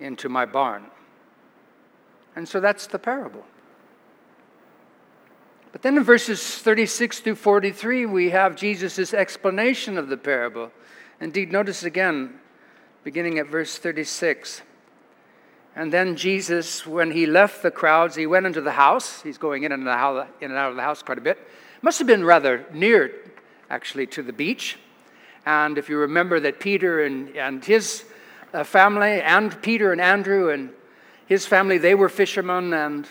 into 0.00 0.28
my 0.28 0.46
barn. 0.46 0.86
And 2.34 2.48
so 2.48 2.60
that's 2.60 2.86
the 2.86 2.98
parable. 2.98 3.44
But 5.72 5.82
then 5.82 5.96
in 5.96 6.04
verses 6.04 6.58
36 6.58 7.20
through 7.20 7.34
43, 7.34 8.06
we 8.06 8.30
have 8.30 8.56
Jesus' 8.56 9.12
explanation 9.12 9.98
of 9.98 10.08
the 10.08 10.16
parable. 10.16 10.72
Indeed, 11.20 11.52
notice 11.52 11.82
again, 11.82 12.40
beginning 13.04 13.38
at 13.38 13.48
verse 13.48 13.76
36. 13.76 14.62
And 15.76 15.92
then 15.92 16.16
Jesus, 16.16 16.86
when 16.86 17.10
he 17.12 17.26
left 17.26 17.62
the 17.62 17.70
crowds, 17.70 18.16
he 18.16 18.26
went 18.26 18.46
into 18.46 18.60
the 18.60 18.72
house. 18.72 19.22
He's 19.22 19.38
going 19.38 19.62
in 19.62 19.72
and, 19.72 19.88
out 19.88 20.28
of 20.40 20.76
the 20.76 20.82
house 20.82 21.02
quite 21.02 21.18
a 21.18 21.20
bit. 21.20 21.38
Must 21.82 21.98
have 21.98 22.08
been 22.08 22.24
rather 22.24 22.66
near, 22.72 23.14
actually, 23.70 24.06
to 24.08 24.22
the 24.22 24.32
beach. 24.32 24.78
And 25.46 25.78
if 25.78 25.88
you 25.88 25.98
remember 25.98 26.40
that 26.40 26.58
Peter 26.58 27.04
and, 27.04 27.36
and 27.36 27.64
his 27.64 28.04
uh, 28.52 28.64
family, 28.64 29.22
and 29.22 29.60
Peter 29.62 29.92
and 29.92 30.00
Andrew 30.00 30.50
and 30.50 30.70
his 31.26 31.46
family, 31.46 31.78
they 31.78 31.94
were 31.94 32.08
fishermen, 32.08 32.72
and 32.72 33.08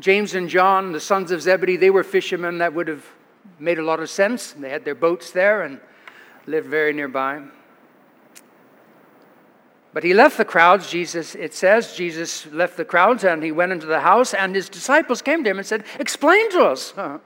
James 0.00 0.34
and 0.34 0.48
John, 0.48 0.92
the 0.92 1.00
sons 1.00 1.30
of 1.30 1.42
Zebedee, 1.42 1.76
they 1.76 1.90
were 1.90 2.04
fishermen. 2.04 2.58
That 2.58 2.72
would 2.72 2.88
have 2.88 3.04
made 3.58 3.78
a 3.78 3.82
lot 3.82 4.00
of 4.00 4.08
sense. 4.08 4.52
They 4.52 4.70
had 4.70 4.84
their 4.84 4.94
boats 4.94 5.30
there 5.30 5.62
and 5.62 5.80
lived 6.46 6.68
very 6.68 6.92
nearby. 6.92 7.42
But 9.98 10.04
he 10.04 10.14
left 10.14 10.36
the 10.36 10.44
crowds, 10.44 10.88
Jesus, 10.88 11.34
it 11.34 11.52
says, 11.52 11.96
Jesus 11.96 12.46
left 12.52 12.76
the 12.76 12.84
crowds 12.84 13.24
and 13.24 13.42
he 13.42 13.50
went 13.50 13.72
into 13.72 13.88
the 13.88 13.98
house, 13.98 14.32
and 14.32 14.54
his 14.54 14.68
disciples 14.68 15.22
came 15.22 15.42
to 15.42 15.50
him 15.50 15.58
and 15.58 15.66
said, 15.66 15.82
Explain 15.98 16.52
to 16.52 16.66
us. 16.66 16.94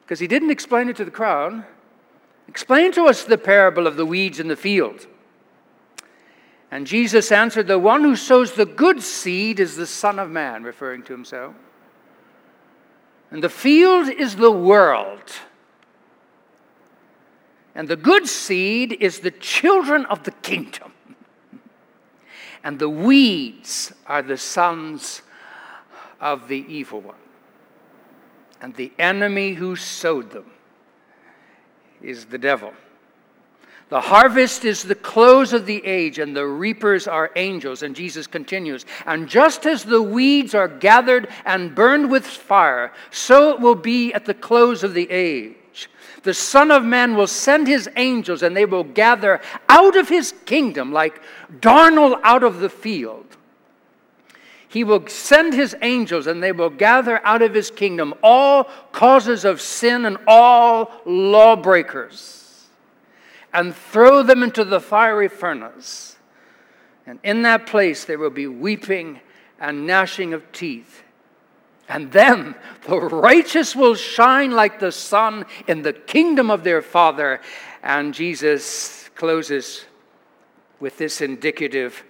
Because 0.00 0.20
he 0.20 0.28
didn't 0.28 0.52
explain 0.52 0.88
it 0.88 0.94
to 0.98 1.04
the 1.04 1.10
crowd. 1.10 1.64
Explain 2.46 2.92
to 2.92 3.06
us 3.06 3.24
the 3.24 3.36
parable 3.36 3.88
of 3.88 3.96
the 3.96 4.06
weeds 4.06 4.38
in 4.38 4.46
the 4.46 4.54
field. 4.54 5.08
And 6.70 6.86
Jesus 6.86 7.32
answered, 7.32 7.66
The 7.66 7.80
one 7.80 8.04
who 8.04 8.14
sows 8.14 8.52
the 8.52 8.64
good 8.64 9.02
seed 9.02 9.58
is 9.58 9.74
the 9.74 9.84
Son 9.84 10.20
of 10.20 10.30
Man, 10.30 10.62
referring 10.62 11.02
to 11.02 11.12
himself. 11.12 11.56
And 13.32 13.42
the 13.42 13.48
field 13.48 14.08
is 14.08 14.36
the 14.36 14.52
world. 14.52 15.32
And 17.74 17.88
the 17.88 17.96
good 17.96 18.28
seed 18.28 18.92
is 19.00 19.18
the 19.18 19.32
children 19.32 20.06
of 20.06 20.22
the 20.22 20.30
kingdom. 20.30 20.93
And 22.64 22.78
the 22.78 22.88
weeds 22.88 23.92
are 24.06 24.22
the 24.22 24.38
sons 24.38 25.20
of 26.18 26.48
the 26.48 26.64
evil 26.66 27.02
one. 27.02 27.16
And 28.62 28.74
the 28.74 28.90
enemy 28.98 29.52
who 29.52 29.76
sowed 29.76 30.30
them 30.30 30.50
is 32.00 32.24
the 32.24 32.38
devil. 32.38 32.72
The 33.90 34.00
harvest 34.00 34.64
is 34.64 34.82
the 34.82 34.94
close 34.94 35.52
of 35.52 35.66
the 35.66 35.84
age, 35.84 36.18
and 36.18 36.34
the 36.34 36.46
reapers 36.46 37.06
are 37.06 37.30
angels. 37.36 37.82
And 37.82 37.94
Jesus 37.94 38.26
continues, 38.26 38.86
And 39.04 39.28
just 39.28 39.66
as 39.66 39.84
the 39.84 40.02
weeds 40.02 40.54
are 40.54 40.66
gathered 40.66 41.28
and 41.44 41.74
burned 41.74 42.10
with 42.10 42.24
fire, 42.24 42.92
so 43.10 43.50
it 43.50 43.60
will 43.60 43.74
be 43.74 44.14
at 44.14 44.24
the 44.24 44.34
close 44.34 44.82
of 44.82 44.94
the 44.94 45.10
age. 45.10 45.56
The 46.22 46.34
Son 46.34 46.70
of 46.70 46.84
Man 46.84 47.16
will 47.16 47.26
send 47.26 47.66
his 47.66 47.88
angels, 47.96 48.42
and 48.42 48.56
they 48.56 48.64
will 48.64 48.84
gather 48.84 49.40
out 49.68 49.96
of 49.96 50.08
his 50.08 50.32
kingdom 50.44 50.92
like 50.92 51.20
darnel 51.60 52.18
out 52.22 52.42
of 52.42 52.60
the 52.60 52.70
field. 52.70 53.26
He 54.68 54.84
will 54.84 55.06
send 55.06 55.54
his 55.54 55.76
angels, 55.82 56.26
and 56.26 56.42
they 56.42 56.52
will 56.52 56.70
gather 56.70 57.24
out 57.24 57.42
of 57.42 57.54
his 57.54 57.70
kingdom 57.70 58.14
all 58.22 58.64
causes 58.92 59.44
of 59.44 59.60
sin 59.60 60.04
and 60.04 60.18
all 60.26 60.90
lawbreakers 61.04 62.44
and 63.54 63.74
throw 63.74 64.22
them 64.22 64.42
into 64.42 64.64
the 64.64 64.80
fiery 64.80 65.28
furnace. 65.28 66.16
And 67.06 67.20
in 67.22 67.42
that 67.42 67.66
place 67.66 68.04
there 68.04 68.18
will 68.18 68.30
be 68.30 68.48
weeping 68.48 69.20
and 69.60 69.86
gnashing 69.86 70.34
of 70.34 70.50
teeth. 70.50 71.03
And 71.88 72.10
then 72.12 72.54
the 72.86 72.98
righteous 72.98 73.76
will 73.76 73.94
shine 73.94 74.52
like 74.52 74.80
the 74.80 74.92
sun 74.92 75.44
in 75.66 75.82
the 75.82 75.92
kingdom 75.92 76.50
of 76.50 76.64
their 76.64 76.82
Father. 76.82 77.40
And 77.82 78.14
Jesus 78.14 79.10
closes 79.14 79.84
with 80.80 80.98
this 80.98 81.20
indicative 81.20 82.04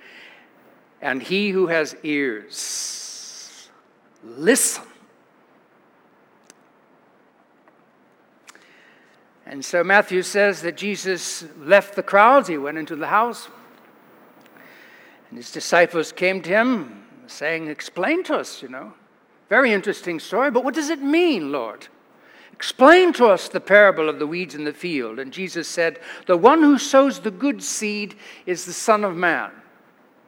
and 1.02 1.22
he 1.22 1.50
who 1.50 1.66
has 1.66 1.94
ears, 2.02 3.68
listen 4.24 4.84
And 9.46 9.64
so 9.64 9.84
Matthew 9.84 10.22
says 10.22 10.62
that 10.62 10.76
Jesus 10.76 11.44
left 11.58 11.96
the 11.96 12.02
crowds, 12.02 12.48
he 12.48 12.58
went 12.58 12.78
into 12.78 12.96
the 12.96 13.08
house, 13.08 13.48
and 15.28 15.38
his 15.38 15.52
disciples 15.52 16.12
came 16.12 16.42
to 16.42 16.50
him 16.50 17.04
saying, 17.26 17.68
Explain 17.68 18.24
to 18.24 18.36
us, 18.36 18.62
you 18.62 18.68
know. 18.68 18.94
Very 19.54 19.72
interesting 19.72 20.18
story, 20.18 20.50
but 20.50 20.64
what 20.64 20.74
does 20.74 20.90
it 20.90 21.00
mean, 21.00 21.52
Lord? 21.52 21.86
Explain 22.52 23.12
to 23.12 23.26
us 23.26 23.46
the 23.46 23.60
parable 23.60 24.08
of 24.08 24.18
the 24.18 24.26
weeds 24.26 24.56
in 24.56 24.64
the 24.64 24.72
field. 24.72 25.20
And 25.20 25.32
Jesus 25.32 25.68
said, 25.68 26.00
The 26.26 26.36
one 26.36 26.60
who 26.60 26.76
sows 26.76 27.20
the 27.20 27.30
good 27.30 27.62
seed 27.62 28.16
is 28.46 28.64
the 28.64 28.72
Son 28.72 29.04
of 29.04 29.14
Man. 29.14 29.52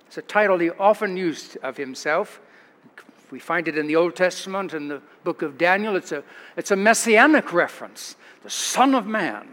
It's 0.07 0.17
a 0.17 0.23
title 0.23 0.59
he 0.59 0.71
often 0.71 1.17
used 1.17 1.59
of 1.65 1.77
himself. 1.77 2.41
We 3.33 3.41
find 3.41 3.67
it 3.67 3.77
in 3.77 3.89
the 3.89 3.97
Old 3.97 4.15
Testament, 4.15 4.75
in 4.75 4.87
the 4.87 5.03
book 5.25 5.43
of 5.43 5.59
Daniel. 5.59 5.97
It's 5.97 6.13
a, 6.13 6.23
it's 6.57 6.71
a 6.71 6.77
messianic 6.77 7.53
reference 7.53 8.15
the 8.45 8.51
Son 8.51 8.95
of 8.95 9.09
Man. 9.09 9.49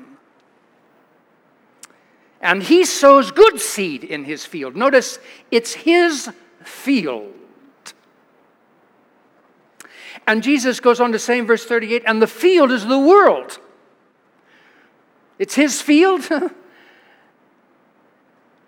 And 2.41 2.61
he 2.61 2.85
sows 2.85 3.31
good 3.31 3.59
seed 3.59 4.03
in 4.03 4.25
his 4.25 4.45
field. 4.45 4.75
Notice 4.75 5.17
it's 5.49 5.73
his 5.73 6.29
field. 6.63 7.33
And 10.25 10.41
Jesus 10.41 10.79
goes 10.79 10.99
on 10.99 11.11
to 11.11 11.19
say 11.19 11.39
in 11.39 11.45
verse 11.45 11.65
38 11.65 12.03
and 12.05 12.21
the 12.21 12.27
field 12.27 12.71
is 12.71 12.85
the 12.85 12.99
world. 12.99 13.59
It's 15.39 15.55
his 15.55 15.81
field. 15.81 16.27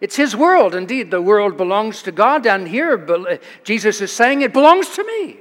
it's 0.02 0.16
his 0.16 0.36
world. 0.36 0.76
Indeed, 0.76 1.12
the 1.12 1.22
world 1.22 1.58
belongs 1.58 2.04
to 2.04 2.12
God. 2.12 2.46
And 2.46 2.68
here, 2.68 3.40
Jesus 3.64 4.02
is 4.02 4.12
saying 4.12 4.42
it 4.42 4.54
belongs 4.54 4.90
to 4.96 5.04
me, 5.04 5.38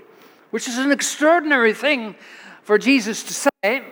which 0.51 0.69
is 0.69 0.79
an 0.79 0.93
extraordinary 0.93 1.75
thing 1.75 2.15
for 2.63 2.79
Jesus 2.79 3.23
to 3.25 3.51
say. 3.63 3.83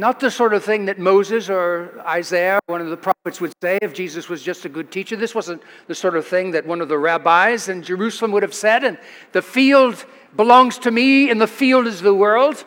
Not 0.00 0.18
the 0.18 0.30
sort 0.30 0.54
of 0.54 0.64
thing 0.64 0.86
that 0.86 0.98
Moses 0.98 1.50
or 1.50 2.02
Isaiah, 2.06 2.58
one 2.68 2.80
of 2.80 2.88
the 2.88 2.96
prophets, 2.96 3.38
would 3.38 3.52
say 3.62 3.78
if 3.82 3.92
Jesus 3.92 4.30
was 4.30 4.42
just 4.42 4.64
a 4.64 4.68
good 4.70 4.90
teacher. 4.90 5.14
This 5.14 5.34
wasn't 5.34 5.62
the 5.88 5.94
sort 5.94 6.16
of 6.16 6.26
thing 6.26 6.52
that 6.52 6.64
one 6.64 6.80
of 6.80 6.88
the 6.88 6.96
rabbis 6.96 7.68
in 7.68 7.82
Jerusalem 7.82 8.32
would 8.32 8.42
have 8.42 8.54
said. 8.54 8.82
And 8.82 8.96
the 9.32 9.42
field 9.42 10.06
belongs 10.34 10.78
to 10.78 10.90
me, 10.90 11.28
and 11.28 11.38
the 11.38 11.46
field 11.46 11.86
is 11.86 12.00
the 12.00 12.14
world. 12.14 12.64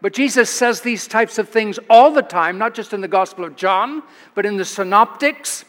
But 0.00 0.14
Jesus 0.14 0.48
says 0.48 0.80
these 0.80 1.06
types 1.06 1.36
of 1.36 1.50
things 1.50 1.78
all 1.90 2.10
the 2.10 2.22
time, 2.22 2.56
not 2.56 2.72
just 2.72 2.94
in 2.94 3.02
the 3.02 3.08
Gospel 3.08 3.44
of 3.44 3.56
John, 3.56 4.02
but 4.34 4.46
in 4.46 4.56
the 4.56 4.64
Synoptics. 4.64 5.66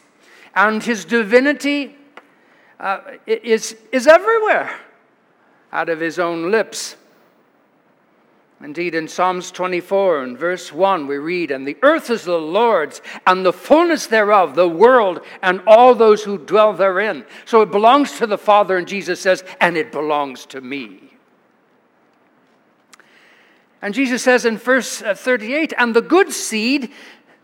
And 0.54 0.82
his 0.82 1.04
divinity 1.04 1.94
uh, 2.80 3.00
is, 3.26 3.76
is 3.92 4.06
everywhere 4.06 4.74
out 5.74 5.90
of 5.90 6.00
his 6.00 6.18
own 6.18 6.50
lips. 6.50 6.96
Indeed, 8.62 8.94
in 8.94 9.06
Psalms 9.06 9.50
24 9.50 10.22
and 10.22 10.38
verse 10.38 10.72
1, 10.72 11.06
we 11.06 11.18
read, 11.18 11.50
And 11.50 11.68
the 11.68 11.76
earth 11.82 12.08
is 12.08 12.24
the 12.24 12.38
Lord's, 12.38 13.02
and 13.26 13.44
the 13.44 13.52
fullness 13.52 14.06
thereof, 14.06 14.54
the 14.54 14.68
world, 14.68 15.20
and 15.42 15.60
all 15.66 15.94
those 15.94 16.24
who 16.24 16.38
dwell 16.38 16.72
therein. 16.72 17.26
So 17.44 17.60
it 17.60 17.70
belongs 17.70 18.12
to 18.12 18.26
the 18.26 18.38
Father, 18.38 18.78
and 18.78 18.88
Jesus 18.88 19.20
says, 19.20 19.44
And 19.60 19.76
it 19.76 19.92
belongs 19.92 20.46
to 20.46 20.62
me. 20.62 21.06
And 23.82 23.92
Jesus 23.92 24.22
says 24.22 24.46
in 24.46 24.56
verse 24.56 25.02
uh, 25.02 25.14
38 25.14 25.74
and 25.76 25.94
the 25.94 26.00
good 26.02 26.32
seed 26.32 26.90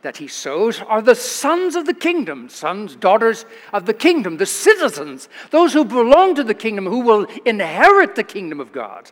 that 0.01 0.17
he 0.17 0.27
sows 0.27 0.81
are 0.81 1.03
the 1.03 1.15
sons 1.15 1.77
of 1.77 1.87
the 1.87 1.95
kingdom, 1.95 2.49
sons, 2.49 2.97
daughters 2.97 3.45
of 3.73 3.87
the 3.87 3.95
kingdom, 3.95 4.39
the 4.39 4.47
citizens, 4.47 5.29
those 5.51 5.75
who 5.75 5.85
belong 5.85 6.35
to 6.35 6.43
the 6.43 6.55
kingdom, 6.55 6.87
who 6.87 7.01
will 7.01 7.27
inherit 7.45 8.17
the 8.17 8.25
kingdom 8.25 8.61
of 8.61 8.73
God. 8.73 9.11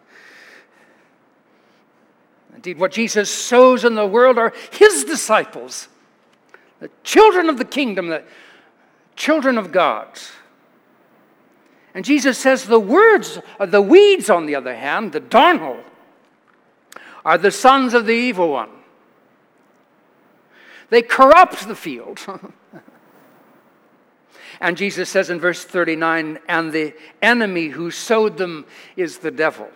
Indeed, 2.54 2.78
what 2.78 2.92
Jesus 2.92 3.30
sows 3.30 3.84
in 3.84 3.94
the 3.94 4.06
world 4.06 4.38
are 4.38 4.52
his 4.72 5.04
disciples, 5.04 5.88
the 6.80 6.90
children 7.04 7.48
of 7.48 7.58
the 7.58 7.64
kingdom, 7.64 8.08
the 8.08 8.24
children 9.16 9.58
of 9.58 9.72
God. 9.72 10.08
And 11.94 12.04
Jesus 12.04 12.38
says 12.38 12.66
the 12.66 12.80
words, 12.80 13.38
uh, 13.58 13.66
the 13.66 13.82
weeds, 13.82 14.30
on 14.30 14.46
the 14.46 14.54
other 14.54 14.76
hand, 14.76 15.12
the 15.12 15.20
darnel, 15.20 15.82
are 17.24 17.38
the 17.38 17.50
sons 17.50 17.94
of 17.94 18.06
the 18.06 18.12
evil 18.12 18.50
one. 18.50 18.70
They 20.88 21.02
corrupt 21.02 21.66
the 21.66 21.74
field. 21.74 22.20
and 24.60 24.76
Jesus 24.76 25.08
says 25.08 25.30
in 25.30 25.38
verse 25.38 25.64
39 25.64 26.38
and 26.48 26.72
the 26.72 26.94
enemy 27.22 27.68
who 27.68 27.90
sowed 27.90 28.36
them 28.36 28.66
is 28.96 29.18
the 29.18 29.30
devil. 29.30 29.68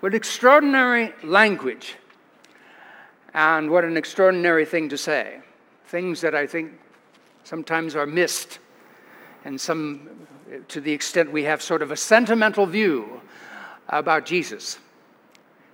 What 0.00 0.14
extraordinary 0.14 1.12
language, 1.22 1.96
and 3.34 3.70
what 3.70 3.84
an 3.84 3.96
extraordinary 3.96 4.64
thing 4.64 4.88
to 4.88 4.98
say. 4.98 5.40
Things 5.86 6.20
that 6.22 6.34
I 6.34 6.46
think 6.46 6.72
sometimes 7.44 7.94
are 7.94 8.06
missed, 8.06 8.58
and 9.44 9.60
some 9.60 10.26
to 10.68 10.80
the 10.80 10.92
extent 10.92 11.30
we 11.30 11.44
have 11.44 11.62
sort 11.62 11.82
of 11.82 11.90
a 11.90 11.96
sentimental 11.96 12.66
view 12.66 13.20
about 13.88 14.26
Jesus. 14.26 14.78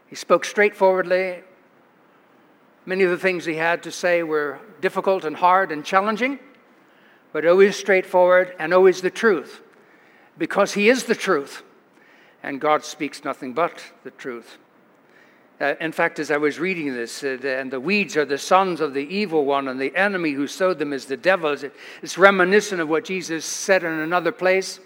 He 0.08 0.16
spoke 0.16 0.44
straightforwardly, 0.44 1.42
Many 2.88 3.02
of 3.02 3.10
the 3.10 3.18
things 3.18 3.44
he 3.44 3.56
had 3.56 3.82
to 3.82 3.90
say 3.90 4.22
were 4.22 4.60
difficult 4.80 5.24
and 5.24 5.34
hard 5.34 5.72
and 5.72 5.84
challenging, 5.84 6.38
but 7.32 7.44
always 7.44 7.76
straightforward 7.76 8.54
and 8.60 8.72
always 8.72 9.02
the 9.02 9.10
truth, 9.10 9.60
because 10.38 10.74
he 10.74 10.88
is 10.88 11.04
the 11.04 11.16
truth, 11.16 11.64
and 12.46 12.60
God 12.60 12.84
speaks 12.84 13.24
nothing 13.24 13.52
but 13.52 13.82
the 14.04 14.12
truth. 14.12 14.56
Uh, 15.60 15.74
in 15.80 15.90
fact, 15.90 16.18
as 16.18 16.30
I 16.30 16.36
was 16.36 16.60
reading 16.60 16.94
this, 16.94 17.24
uh, 17.24 17.38
and 17.42 17.70
the 17.70 17.80
weeds 17.80 18.16
are 18.16 18.24
the 18.24 18.38
sons 18.38 18.80
of 18.80 18.94
the 18.94 19.06
evil 19.14 19.44
one, 19.44 19.68
and 19.68 19.80
the 19.80 19.94
enemy 19.96 20.32
who 20.32 20.46
sowed 20.46 20.78
them 20.78 20.92
is 20.92 21.06
the 21.06 21.16
devil, 21.16 21.56
it's 22.02 22.16
reminiscent 22.16 22.80
of 22.80 22.88
what 22.88 23.04
Jesus 23.04 23.44
said 23.44 23.82
in 23.82 23.92
another 23.92 24.32
place 24.32 24.78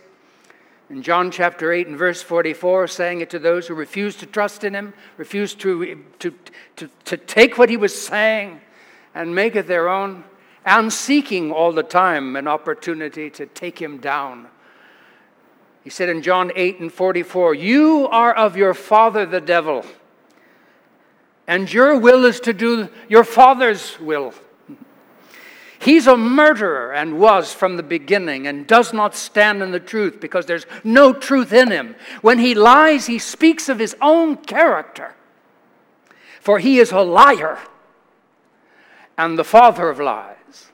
in 0.89 1.03
John 1.03 1.31
chapter 1.31 1.73
8 1.73 1.87
and 1.87 1.99
verse 1.99 2.23
44, 2.23 2.89
saying 2.89 3.21
it 3.21 3.31
to 3.31 3.39
those 3.39 3.69
who 3.69 3.75
refused 3.75 4.21
to 4.21 4.27
trust 4.27 4.65
in 4.65 4.75
him, 4.75 4.95
refused 5.19 5.61
to, 5.61 6.03
to, 6.19 6.35
to, 6.77 6.91
to 7.05 7.17
take 7.17 7.59
what 7.59 7.69
he 7.69 7.77
was 7.77 7.95
saying 8.01 8.61
and 9.15 9.35
make 9.35 9.55
it 9.55 9.69
their 9.69 9.89
own, 9.89 10.25
and 10.65 10.93
seeking 10.93 11.53
all 11.53 11.73
the 11.73 11.83
time 11.83 12.37
an 12.37 12.49
opportunity 12.49 13.29
to 13.31 13.47
take 13.47 13.81
him 13.81 13.99
down. 13.99 14.49
He 15.83 15.91
said 15.91 16.09
in 16.09 16.23
John 16.23 16.53
8 16.55 16.81
and 16.81 16.93
44, 16.93 17.55
You 17.55 18.09
are 18.11 18.35
of 18.35 18.57
your 18.57 18.75
father 18.75 19.25
the 19.25 19.41
devil, 19.41 19.85
and 21.47 21.73
your 21.73 21.99
will 21.99 22.25
is 22.25 22.41
to 22.41 22.53
do 22.53 22.89
your 23.09 23.25
father's 23.25 23.99
will. 23.99 24.35
He's 25.81 26.07
a 26.07 26.17
murderer 26.17 26.93
and 26.93 27.19
was 27.19 27.55
from 27.55 27.79
the 27.79 27.83
beginning 27.83 28.47
and 28.47 28.67
does 28.67 28.93
not 28.93 29.15
stand 29.15 29.63
in 29.63 29.71
the 29.71 29.81
truth 29.81 30.21
because 30.21 30.45
there's 30.45 30.67
no 30.85 31.15
truth 31.15 31.55
in 31.55 31.71
him. 31.71 31.97
When 32.21 32.39
he 32.39 32.55
lies, 32.55 33.07
he 33.07 33.19
speaks 33.19 33.71
of 33.71 33.79
his 33.79 33.97
own 34.03 34.37
character, 34.37 35.15
for 36.39 36.59
he 36.59 36.79
is 36.79 36.93
a 36.93 37.01
liar 37.01 37.59
and 39.17 39.39
the 39.39 39.45
father 39.45 39.89
of 39.89 39.99
lies. 39.99 40.71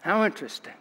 How 0.00 0.24
interesting. 0.24 0.72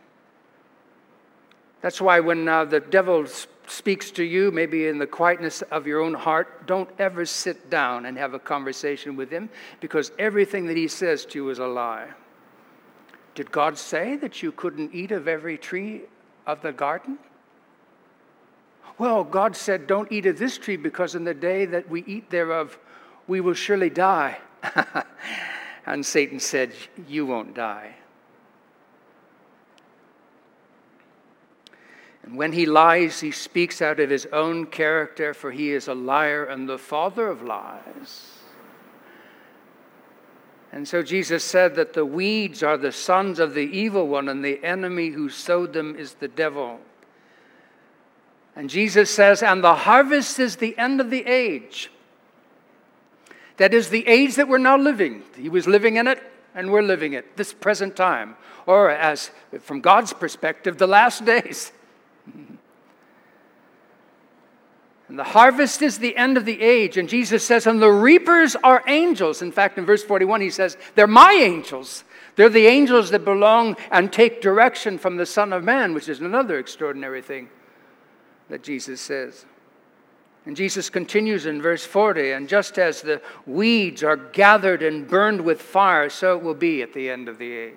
That's 1.81 2.01
why 2.01 2.19
when 2.19 2.47
uh, 2.47 2.65
the 2.65 2.79
devil 2.79 3.25
speaks 3.67 4.11
to 4.11 4.23
you, 4.23 4.51
maybe 4.51 4.87
in 4.87 4.97
the 4.97 5.07
quietness 5.07 5.61
of 5.63 5.85
your 5.85 6.01
own 6.01 6.13
heart, 6.13 6.65
don't 6.65 6.89
ever 6.97 7.25
sit 7.25 7.69
down 7.69 8.05
and 8.05 8.17
have 8.17 8.33
a 8.33 8.39
conversation 8.39 9.15
with 9.15 9.29
him 9.29 9.49
because 9.81 10.11
everything 10.17 10.65
that 10.67 10.77
he 10.77 10.87
says 10.87 11.25
to 11.25 11.39
you 11.39 11.49
is 11.49 11.59
a 11.59 11.67
lie. 11.67 12.07
Did 13.35 13.51
God 13.51 13.77
say 13.77 14.15
that 14.15 14.41
you 14.41 14.51
couldn't 14.51 14.95
eat 14.95 15.11
of 15.11 15.27
every 15.27 15.57
tree 15.57 16.03
of 16.47 16.61
the 16.61 16.71
garden? 16.71 17.19
Well, 18.97 19.23
God 19.23 19.55
said, 19.55 19.85
Don't 19.85 20.11
eat 20.11 20.25
of 20.25 20.39
this 20.39 20.57
tree 20.57 20.77
because 20.77 21.13
in 21.13 21.23
the 21.23 21.35
day 21.35 21.65
that 21.65 21.87
we 21.87 22.03
eat 22.05 22.31
thereof, 22.31 22.79
we 23.27 23.41
will 23.41 23.53
surely 23.53 23.91
die. 23.91 24.39
and 25.85 26.03
Satan 26.03 26.39
said, 26.39 26.73
You 27.07 27.27
won't 27.27 27.53
die. 27.53 27.96
And 32.27 32.35
when 32.35 32.51
he 32.51 32.65
lies, 32.65 33.21
he 33.21 33.31
speaks 33.31 33.81
out 33.81 34.01
of 34.01 34.09
his 34.09 34.25
own 34.33 34.65
character, 34.65 35.33
for 35.33 35.49
he 35.49 35.71
is 35.71 35.87
a 35.87 35.93
liar 35.93 36.43
and 36.43 36.67
the 36.67 36.77
father 36.77 37.29
of 37.29 37.41
lies. 37.41 38.39
And 40.73 40.85
so 40.85 41.01
Jesus 41.01 41.41
said 41.45 41.75
that 41.75 41.93
the 41.93 42.05
weeds 42.05 42.63
are 42.63 42.75
the 42.75 42.91
sons 42.91 43.39
of 43.39 43.53
the 43.53 43.61
evil 43.61 44.09
one, 44.09 44.27
and 44.27 44.43
the 44.43 44.61
enemy 44.61 45.11
who 45.11 45.29
sowed 45.29 45.71
them 45.71 45.95
is 45.95 46.15
the 46.15 46.27
devil. 46.27 46.81
And 48.57 48.69
Jesus 48.69 49.09
says, 49.09 49.41
and 49.41 49.63
the 49.63 49.75
harvest 49.75 50.37
is 50.37 50.57
the 50.57 50.77
end 50.77 50.99
of 50.99 51.09
the 51.09 51.25
age. 51.25 51.89
That 53.55 53.73
is 53.73 53.87
the 53.87 54.05
age 54.05 54.35
that 54.35 54.49
we're 54.49 54.57
now 54.57 54.77
living. 54.77 55.23
He 55.37 55.47
was 55.47 55.65
living 55.65 55.95
in 55.95 56.07
it, 56.07 56.21
and 56.53 56.73
we're 56.73 56.81
living 56.81 57.13
it, 57.13 57.37
this 57.37 57.53
present 57.53 57.95
time. 57.95 58.35
Or, 58.65 58.89
as 58.89 59.31
from 59.61 59.79
God's 59.79 60.11
perspective, 60.11 60.77
the 60.77 60.87
last 60.87 61.23
days. 61.33 61.71
And 65.07 65.17
the 65.17 65.23
harvest 65.23 65.81
is 65.81 65.99
the 65.99 66.17
end 66.17 66.37
of 66.37 66.45
the 66.45 66.61
age. 66.61 66.97
And 66.97 67.07
Jesus 67.07 67.43
says, 67.45 67.65
and 67.65 67.81
the 67.81 67.89
reapers 67.89 68.55
are 68.57 68.83
angels. 68.87 69.41
In 69.41 69.51
fact, 69.53 69.77
in 69.77 69.85
verse 69.85 70.03
41, 70.03 70.41
he 70.41 70.49
says, 70.49 70.77
they're 70.95 71.07
my 71.07 71.31
angels. 71.31 72.03
They're 72.35 72.49
the 72.49 72.67
angels 72.67 73.11
that 73.11 73.23
belong 73.23 73.77
and 73.89 74.11
take 74.11 74.41
direction 74.41 74.97
from 74.97 75.15
the 75.15 75.25
Son 75.25 75.53
of 75.53 75.63
Man, 75.63 75.93
which 75.93 76.09
is 76.09 76.19
another 76.19 76.59
extraordinary 76.59 77.21
thing 77.21 77.49
that 78.49 78.63
Jesus 78.63 78.99
says. 78.99 79.45
And 80.45 80.55
Jesus 80.55 80.89
continues 80.89 81.45
in 81.45 81.61
verse 81.61 81.85
40 81.85 82.31
and 82.31 82.47
just 82.47 82.77
as 82.77 83.01
the 83.01 83.21
weeds 83.45 84.03
are 84.03 84.15
gathered 84.17 84.83
and 84.83 85.07
burned 85.07 85.41
with 85.41 85.61
fire, 85.61 86.09
so 86.09 86.37
it 86.37 86.43
will 86.43 86.53
be 86.53 86.81
at 86.81 86.93
the 86.93 87.09
end 87.09 87.27
of 87.27 87.37
the 87.37 87.51
age. 87.51 87.75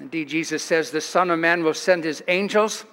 Indeed, 0.00 0.28
Jesus 0.28 0.62
says 0.62 0.90
the 0.90 1.00
Son 1.00 1.30
of 1.30 1.38
Man 1.38 1.62
will 1.62 1.74
send 1.74 2.04
his 2.04 2.22
angels 2.26 2.84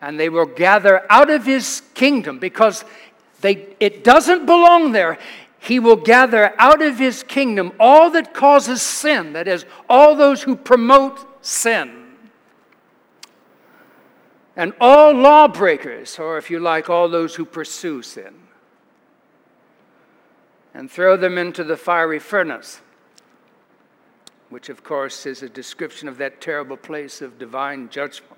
and 0.00 0.20
they 0.20 0.28
will 0.28 0.46
gather 0.46 1.10
out 1.10 1.30
of 1.30 1.44
his 1.46 1.82
kingdom 1.94 2.38
because 2.38 2.84
they, 3.40 3.68
it 3.80 4.04
doesn't 4.04 4.46
belong 4.46 4.92
there. 4.92 5.18
He 5.58 5.80
will 5.80 5.96
gather 5.96 6.52
out 6.58 6.82
of 6.82 6.98
his 6.98 7.22
kingdom 7.22 7.72
all 7.80 8.10
that 8.10 8.34
causes 8.34 8.82
sin, 8.82 9.32
that 9.32 9.48
is, 9.48 9.64
all 9.88 10.14
those 10.14 10.42
who 10.42 10.56
promote 10.56 11.44
sin. 11.44 12.04
And 14.56 14.72
all 14.80 15.12
lawbreakers, 15.12 16.18
or 16.18 16.38
if 16.38 16.50
you 16.50 16.60
like, 16.60 16.88
all 16.88 17.08
those 17.08 17.34
who 17.34 17.44
pursue 17.44 18.02
sin, 18.02 18.34
and 20.74 20.90
throw 20.90 21.16
them 21.16 21.38
into 21.38 21.64
the 21.64 21.76
fiery 21.76 22.18
furnace, 22.18 22.80
which, 24.54 24.68
of 24.68 24.84
course, 24.84 25.26
is 25.26 25.42
a 25.42 25.48
description 25.48 26.06
of 26.06 26.16
that 26.18 26.40
terrible 26.40 26.76
place 26.76 27.20
of 27.20 27.40
divine 27.40 27.88
judgment. 27.88 28.36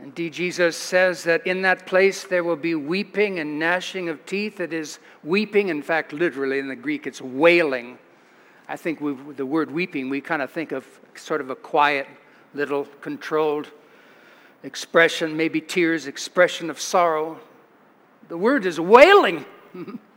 Indeed, 0.00 0.32
Jesus 0.32 0.74
says 0.74 1.22
that 1.24 1.46
in 1.46 1.60
that 1.62 1.84
place 1.84 2.24
there 2.24 2.42
will 2.42 2.56
be 2.56 2.74
weeping 2.74 3.40
and 3.40 3.58
gnashing 3.58 4.08
of 4.08 4.24
teeth. 4.24 4.58
It 4.58 4.72
is 4.72 5.00
weeping, 5.22 5.68
in 5.68 5.82
fact, 5.82 6.14
literally 6.14 6.58
in 6.60 6.68
the 6.68 6.74
Greek, 6.74 7.06
it's 7.06 7.20
wailing. 7.20 7.98
I 8.70 8.76
think 8.78 9.00
the 9.36 9.44
word 9.44 9.70
weeping, 9.70 10.08
we 10.08 10.22
kind 10.22 10.40
of 10.40 10.50
think 10.50 10.72
of 10.72 10.86
sort 11.14 11.42
of 11.42 11.50
a 11.50 11.54
quiet, 11.54 12.08
little, 12.54 12.86
controlled 13.02 13.70
expression, 14.62 15.36
maybe 15.36 15.60
tears, 15.60 16.06
expression 16.06 16.70
of 16.70 16.80
sorrow. 16.80 17.38
The 18.28 18.38
word 18.38 18.64
is 18.64 18.80
wailing. 18.80 19.44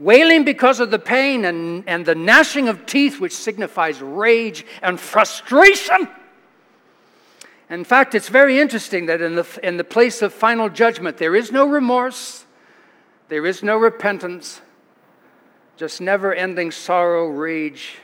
wailing 0.00 0.44
because 0.44 0.80
of 0.80 0.90
the 0.90 0.98
pain 0.98 1.44
and, 1.44 1.84
and 1.86 2.04
the 2.04 2.14
gnashing 2.14 2.68
of 2.68 2.86
teeth, 2.86 3.20
which 3.20 3.36
signifies 3.36 4.02
rage 4.02 4.66
and 4.82 4.98
frustration. 4.98 6.08
In 7.68 7.84
fact, 7.84 8.16
it's 8.16 8.28
very 8.28 8.58
interesting 8.58 9.06
that 9.06 9.20
in 9.20 9.36
the, 9.36 9.60
in 9.62 9.76
the 9.76 9.84
place 9.84 10.22
of 10.22 10.34
final 10.34 10.68
judgment, 10.68 11.18
there 11.18 11.36
is 11.36 11.52
no 11.52 11.66
remorse, 11.68 12.44
there 13.28 13.46
is 13.46 13.62
no 13.62 13.76
repentance, 13.76 14.60
just 15.76 16.00
never 16.00 16.34
ending 16.34 16.72
sorrow, 16.72 17.28
rage, 17.28 17.98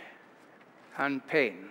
and 0.98 1.26
pain. 1.26 1.65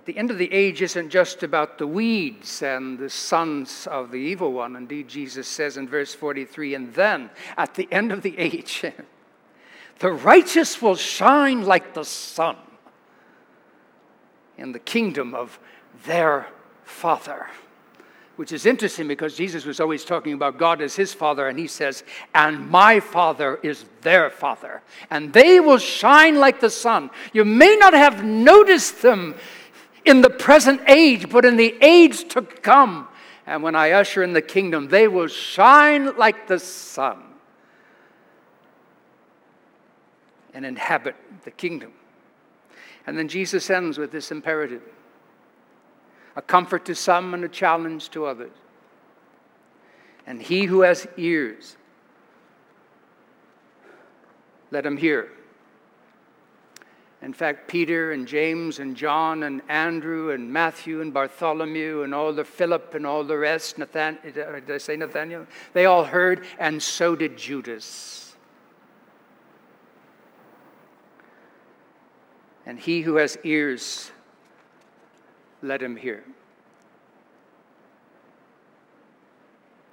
But 0.00 0.06
the 0.06 0.18
end 0.18 0.30
of 0.30 0.38
the 0.38 0.50
age 0.50 0.80
isn't 0.80 1.10
just 1.10 1.42
about 1.42 1.76
the 1.76 1.86
weeds 1.86 2.62
and 2.62 2.98
the 2.98 3.10
sons 3.10 3.86
of 3.86 4.10
the 4.10 4.16
evil 4.16 4.50
one. 4.50 4.74
Indeed, 4.74 5.08
Jesus 5.08 5.46
says 5.46 5.76
in 5.76 5.86
verse 5.86 6.14
43 6.14 6.74
and 6.74 6.94
then 6.94 7.28
at 7.58 7.74
the 7.74 7.86
end 7.92 8.10
of 8.10 8.22
the 8.22 8.38
age, 8.38 8.82
the 9.98 10.10
righteous 10.10 10.80
will 10.80 10.96
shine 10.96 11.66
like 11.66 11.92
the 11.92 12.06
sun 12.06 12.56
in 14.56 14.72
the 14.72 14.78
kingdom 14.78 15.34
of 15.34 15.60
their 16.06 16.46
Father. 16.82 17.48
Which 18.36 18.52
is 18.52 18.64
interesting 18.64 19.06
because 19.06 19.36
Jesus 19.36 19.66
was 19.66 19.80
always 19.80 20.02
talking 20.02 20.32
about 20.32 20.56
God 20.56 20.80
as 20.80 20.96
his 20.96 21.12
Father, 21.12 21.46
and 21.46 21.58
he 21.58 21.66
says, 21.66 22.04
And 22.34 22.70
my 22.70 23.00
Father 23.00 23.60
is 23.62 23.84
their 24.00 24.30
Father. 24.30 24.80
And 25.10 25.30
they 25.34 25.60
will 25.60 25.76
shine 25.76 26.36
like 26.36 26.58
the 26.58 26.70
sun. 26.70 27.10
You 27.34 27.44
may 27.44 27.76
not 27.76 27.92
have 27.92 28.24
noticed 28.24 29.02
them 29.02 29.34
in 30.04 30.22
the 30.22 30.30
present 30.30 30.80
age, 30.88 31.28
but 31.28 31.44
in 31.44 31.56
the 31.56 31.76
age 31.80 32.28
to 32.30 32.42
come. 32.42 33.08
And 33.46 33.62
when 33.62 33.74
I 33.74 33.92
usher 33.92 34.22
in 34.22 34.32
the 34.32 34.42
kingdom, 34.42 34.88
they 34.88 35.08
will 35.08 35.26
shine 35.26 36.16
like 36.16 36.46
the 36.46 36.58
sun 36.58 37.22
and 40.54 40.64
inhabit 40.64 41.16
the 41.44 41.50
kingdom. 41.50 41.92
And 43.06 43.18
then 43.18 43.28
Jesus 43.28 43.70
ends 43.70 43.98
with 43.98 44.12
this 44.12 44.30
imperative 44.30 44.82
a 46.36 46.42
comfort 46.42 46.84
to 46.84 46.94
some 46.94 47.34
and 47.34 47.44
a 47.44 47.48
challenge 47.48 48.10
to 48.10 48.24
others. 48.24 48.52
And 50.26 50.40
he 50.40 50.66
who 50.66 50.82
has 50.82 51.08
ears, 51.16 51.76
let 54.70 54.86
him 54.86 54.96
hear. 54.96 55.30
In 57.22 57.34
fact, 57.34 57.68
Peter 57.68 58.12
and 58.12 58.26
James 58.26 58.78
and 58.78 58.96
John 58.96 59.42
and 59.42 59.60
Andrew 59.68 60.30
and 60.30 60.50
Matthew 60.50 61.02
and 61.02 61.12
Bartholomew 61.12 62.02
and 62.02 62.14
all 62.14 62.32
the 62.32 62.44
Philip 62.44 62.94
and 62.94 63.06
all 63.06 63.24
the 63.24 63.36
rest, 63.36 63.76
Nathan, 63.76 64.18
did 64.22 64.70
I 64.70 64.78
say 64.78 64.96
Nathaniel? 64.96 65.46
They 65.74 65.84
all 65.84 66.04
heard, 66.04 66.46
and 66.58 66.82
so 66.82 67.14
did 67.14 67.36
Judas. 67.36 68.34
And 72.64 72.78
he 72.78 73.02
who 73.02 73.16
has 73.16 73.36
ears, 73.44 74.12
let 75.60 75.82
him 75.82 75.96
hear. 75.96 76.24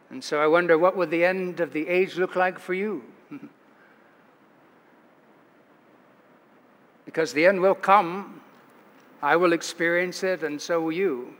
And 0.09 0.23
so 0.23 0.41
I 0.41 0.47
wonder 0.47 0.77
what 0.77 0.95
would 0.95 1.09
the 1.09 1.25
end 1.25 1.59
of 1.59 1.73
the 1.73 1.89
age 1.89 2.17
look 2.17 2.37
like 2.37 2.57
for 2.57 2.73
you? 2.73 3.03
Because 7.17 7.33
the 7.33 7.47
end 7.47 7.59
will 7.59 7.73
come. 7.73 8.39
I 9.23 9.37
will 9.37 9.51
experience 9.51 10.21
it, 10.21 10.43
and 10.43 10.61
so 10.61 10.79
will 10.79 10.91
you. 10.91 11.33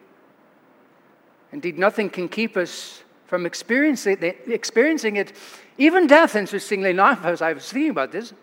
Indeed, 1.52 1.78
nothing 1.78 2.10
can 2.10 2.30
keep 2.30 2.58
us 2.58 3.04
from 3.28 3.46
experiencing 3.46 4.18
it. 4.20 5.38
Even 5.78 6.08
death, 6.08 6.36
interestingly 6.36 6.90
enough, 6.90 7.24
as 7.26 7.44
I 7.44 7.54
was 7.54 7.72
thinking 7.72 7.92
about 7.92 8.12
this. 8.12 8.34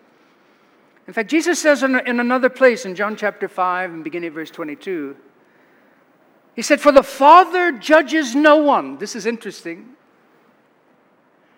In 1.07 1.13
fact, 1.13 1.29
Jesus 1.29 1.61
says 1.61 1.83
in, 1.83 1.95
another 1.95 2.47
place 2.47 2.85
in 2.85 2.95
John 2.95 3.17
chapter 3.17 3.49
5 3.49 3.91
and 3.91 4.01
beginning 4.01 4.31
verse 4.31 4.49
22, 4.49 5.17
he 6.55 6.61
said, 6.61 6.79
For 6.79 6.93
the 6.93 7.03
Father 7.03 7.73
judges 7.73 8.33
no 8.33 8.55
one. 8.55 8.97
This 8.97 9.13
is 9.13 9.25
interesting. 9.25 9.97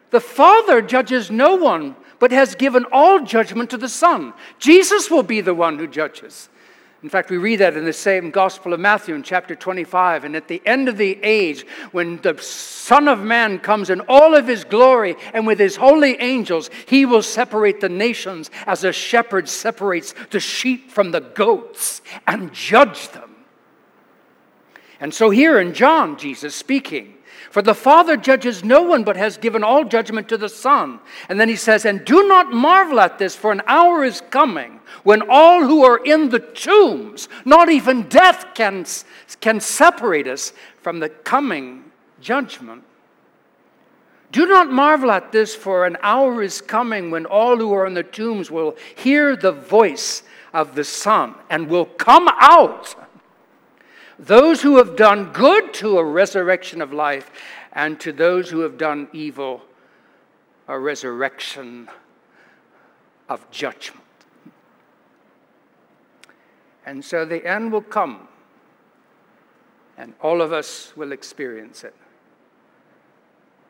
The 0.09 0.21
Father 0.21 0.81
judges 0.81 1.29
no 1.29 1.55
one, 1.55 1.95
but 2.19 2.31
has 2.31 2.55
given 2.55 2.85
all 2.91 3.23
judgment 3.23 3.69
to 3.71 3.77
the 3.77 3.89
Son. 3.89 4.33
Jesus 4.59 5.11
will 5.11 5.23
be 5.23 5.41
the 5.41 5.53
one 5.53 5.77
who 5.77 5.87
judges. 5.87 6.49
In 7.03 7.09
fact, 7.09 7.29
we 7.29 7.37
read 7.37 7.57
that 7.57 7.77
in 7.77 7.85
the 7.85 7.93
same 7.93 8.31
Gospel 8.31 8.73
of 8.73 8.79
Matthew 8.79 9.13
in 9.13 9.21
chapter 9.21 9.55
25. 9.55 10.23
And 10.23 10.35
at 10.35 10.47
the 10.47 10.61
end 10.65 10.89
of 10.89 10.97
the 10.97 11.19
age, 11.21 11.63
when 11.91 12.17
the 12.21 12.35
Son 12.41 13.07
of 13.07 13.19
Man 13.19 13.59
comes 13.59 13.91
in 13.91 14.01
all 14.01 14.33
of 14.33 14.47
his 14.47 14.63
glory 14.63 15.15
and 15.33 15.45
with 15.45 15.59
his 15.59 15.75
holy 15.75 16.19
angels, 16.19 16.71
he 16.87 17.05
will 17.05 17.21
separate 17.21 17.81
the 17.81 17.89
nations 17.89 18.49
as 18.65 18.83
a 18.83 18.91
shepherd 18.91 19.47
separates 19.47 20.15
the 20.31 20.39
sheep 20.39 20.89
from 20.89 21.11
the 21.11 21.21
goats 21.21 22.01
and 22.25 22.51
judge 22.51 23.09
them. 23.09 23.35
And 24.99 25.13
so, 25.13 25.29
here 25.29 25.59
in 25.59 25.75
John, 25.75 26.17
Jesus 26.17 26.55
speaking, 26.55 27.16
for 27.51 27.61
the 27.61 27.75
Father 27.75 28.17
judges 28.17 28.63
no 28.63 28.81
one, 28.81 29.03
but 29.03 29.15
has 29.15 29.37
given 29.37 29.63
all 29.63 29.85
judgment 29.85 30.27
to 30.29 30.37
the 30.37 30.49
Son. 30.49 30.99
And 31.29 31.39
then 31.39 31.49
he 31.49 31.55
says, 31.55 31.85
And 31.85 32.03
do 32.03 32.27
not 32.27 32.51
marvel 32.51 32.99
at 32.99 33.17
this, 33.17 33.35
for 33.35 33.51
an 33.51 33.61
hour 33.67 34.03
is 34.03 34.21
coming 34.29 34.79
when 35.03 35.21
all 35.29 35.63
who 35.63 35.83
are 35.83 36.03
in 36.03 36.29
the 36.29 36.39
tombs, 36.39 37.29
not 37.45 37.69
even 37.69 38.03
death 38.03 38.45
can, 38.53 38.85
can 39.39 39.59
separate 39.59 40.27
us 40.27 40.53
from 40.81 40.99
the 40.99 41.09
coming 41.09 41.85
judgment. 42.19 42.83
Do 44.31 44.45
not 44.45 44.69
marvel 44.69 45.11
at 45.11 45.31
this, 45.31 45.55
for 45.55 45.85
an 45.85 45.97
hour 46.01 46.43
is 46.43 46.59
coming 46.59 47.11
when 47.11 47.25
all 47.25 47.57
who 47.57 47.73
are 47.73 47.85
in 47.85 47.93
the 47.93 48.03
tombs 48.03 48.51
will 48.51 48.75
hear 48.95 49.35
the 49.35 49.53
voice 49.53 50.23
of 50.53 50.75
the 50.75 50.83
Son 50.83 51.35
and 51.49 51.69
will 51.69 51.85
come 51.85 52.27
out 52.39 52.95
those 54.19 54.61
who 54.61 54.77
have 54.77 54.95
done 54.95 55.31
good 55.31 55.73
to 55.75 55.97
a 55.99 56.03
resurrection 56.03 56.81
of 56.81 56.91
life, 56.91 57.31
and 57.73 57.99
to 57.99 58.11
those 58.11 58.49
who 58.49 58.61
have 58.61 58.77
done 58.77 59.07
evil, 59.13 59.61
a 60.67 60.79
resurrection 60.79 61.89
of 63.29 63.49
judgment. 63.51 64.03
And 66.85 67.03
so 67.03 67.25
the 67.25 67.45
end 67.45 67.71
will 67.71 67.81
come, 67.81 68.27
and 69.97 70.13
all 70.21 70.41
of 70.41 70.53
us 70.53 70.93
will 70.95 71.11
experience 71.11 71.83
it. 71.83 71.95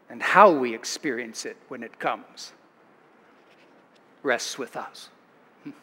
And 0.09 0.21
how 0.21 0.51
we 0.51 0.73
experience 0.73 1.45
it 1.45 1.57
when 1.67 1.83
it 1.83 1.99
comes 1.99 2.53
rests 4.23 4.57
with 4.57 4.77
us. 4.77 5.09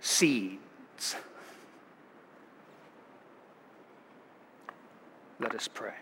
Seeds 0.00 1.16
Let 5.42 5.56
us 5.56 5.66
pray. 5.66 5.94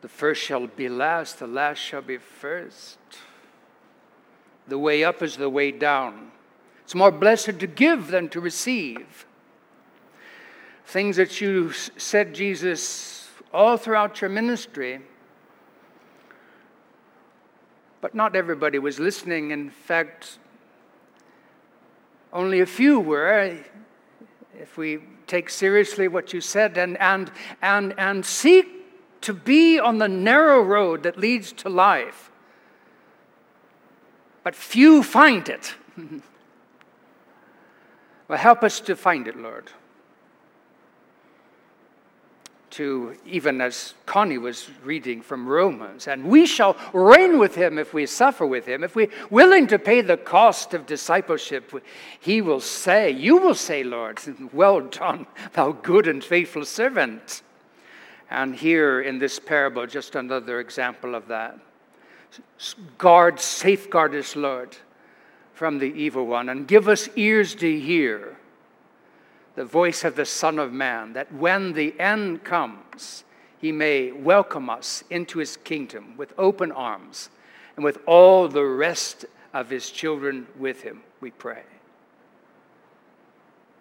The 0.00 0.08
first 0.08 0.40
shall 0.40 0.66
be 0.66 0.88
last, 0.88 1.40
the 1.40 1.46
last 1.46 1.76
shall 1.76 2.00
be 2.00 2.16
first. 2.16 2.98
The 4.66 4.78
way 4.78 5.04
up 5.04 5.22
is 5.22 5.36
the 5.36 5.50
way 5.50 5.72
down. 5.72 6.32
It's 6.82 6.94
more 6.94 7.10
blessed 7.10 7.58
to 7.58 7.66
give 7.66 8.08
than 8.08 8.30
to 8.30 8.40
receive. 8.40 9.26
Things 10.86 11.16
that 11.16 11.38
you 11.38 11.72
said, 11.72 12.34
Jesus, 12.34 13.28
all 13.52 13.76
throughout 13.76 14.22
your 14.22 14.30
ministry, 14.30 15.02
but 18.00 18.14
not 18.14 18.34
everybody 18.34 18.78
was 18.78 18.98
listening. 18.98 19.50
In 19.50 19.68
fact, 19.68 20.38
only 22.32 22.60
a 22.60 22.66
few 22.66 23.00
were, 23.00 23.58
if 24.58 24.76
we 24.76 25.00
take 25.26 25.50
seriously 25.50 26.08
what 26.08 26.32
you 26.32 26.40
said, 26.40 26.76
and, 26.78 26.98
and, 27.00 27.30
and, 27.62 27.94
and 27.98 28.24
seek 28.24 28.66
to 29.22 29.32
be 29.32 29.78
on 29.78 29.98
the 29.98 30.08
narrow 30.08 30.62
road 30.62 31.02
that 31.02 31.18
leads 31.18 31.52
to 31.52 31.68
life. 31.68 32.30
But 34.42 34.54
few 34.54 35.02
find 35.02 35.48
it. 35.48 35.74
well, 38.28 38.38
help 38.38 38.62
us 38.62 38.80
to 38.80 38.96
find 38.96 39.28
it, 39.28 39.36
Lord 39.36 39.70
to 42.70 43.16
even 43.26 43.60
as 43.60 43.94
Connie 44.06 44.38
was 44.38 44.70
reading 44.84 45.22
from 45.22 45.46
Romans, 45.46 46.06
and 46.06 46.24
we 46.24 46.46
shall 46.46 46.76
reign 46.92 47.38
with 47.38 47.54
him 47.54 47.78
if 47.78 47.92
we 47.92 48.06
suffer 48.06 48.46
with 48.46 48.66
him. 48.66 48.84
If 48.84 48.94
we're 48.94 49.10
willing 49.28 49.66
to 49.68 49.78
pay 49.78 50.00
the 50.00 50.16
cost 50.16 50.72
of 50.74 50.86
discipleship, 50.86 51.72
he 52.20 52.40
will 52.40 52.60
say, 52.60 53.10
You 53.10 53.38
will 53.38 53.54
say, 53.54 53.82
Lord, 53.82 54.20
well 54.52 54.80
done, 54.80 55.26
thou 55.52 55.72
good 55.72 56.06
and 56.06 56.22
faithful 56.22 56.64
servant. 56.64 57.42
And 58.30 58.54
here 58.54 59.00
in 59.00 59.18
this 59.18 59.40
parable, 59.40 59.86
just 59.86 60.14
another 60.14 60.60
example 60.60 61.16
of 61.16 61.26
that. 61.28 61.58
Guard, 62.96 63.40
safeguard 63.40 64.14
us, 64.14 64.36
Lord, 64.36 64.76
from 65.52 65.78
the 65.78 65.92
evil 65.92 66.26
one, 66.26 66.48
and 66.48 66.68
give 66.68 66.88
us 66.88 67.08
ears 67.16 67.56
to 67.56 67.80
hear 67.80 68.36
the 69.54 69.64
voice 69.64 70.04
of 70.04 70.16
the 70.16 70.24
Son 70.24 70.58
of 70.58 70.72
Man, 70.72 71.12
that 71.12 71.32
when 71.32 71.72
the 71.72 71.98
end 71.98 72.44
comes, 72.44 73.24
he 73.58 73.72
may 73.72 74.10
welcome 74.10 74.70
us 74.70 75.04
into 75.10 75.38
his 75.38 75.56
kingdom 75.56 76.16
with 76.16 76.32
open 76.38 76.72
arms 76.72 77.30
and 77.76 77.84
with 77.84 77.98
all 78.06 78.48
the 78.48 78.64
rest 78.64 79.24
of 79.52 79.70
his 79.70 79.90
children 79.90 80.46
with 80.58 80.82
him, 80.82 81.02
we 81.20 81.30
pray. 81.30 81.62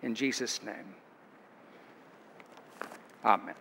In 0.02 0.16
Jesus' 0.16 0.62
name, 0.64 0.96
amen. 3.24 3.56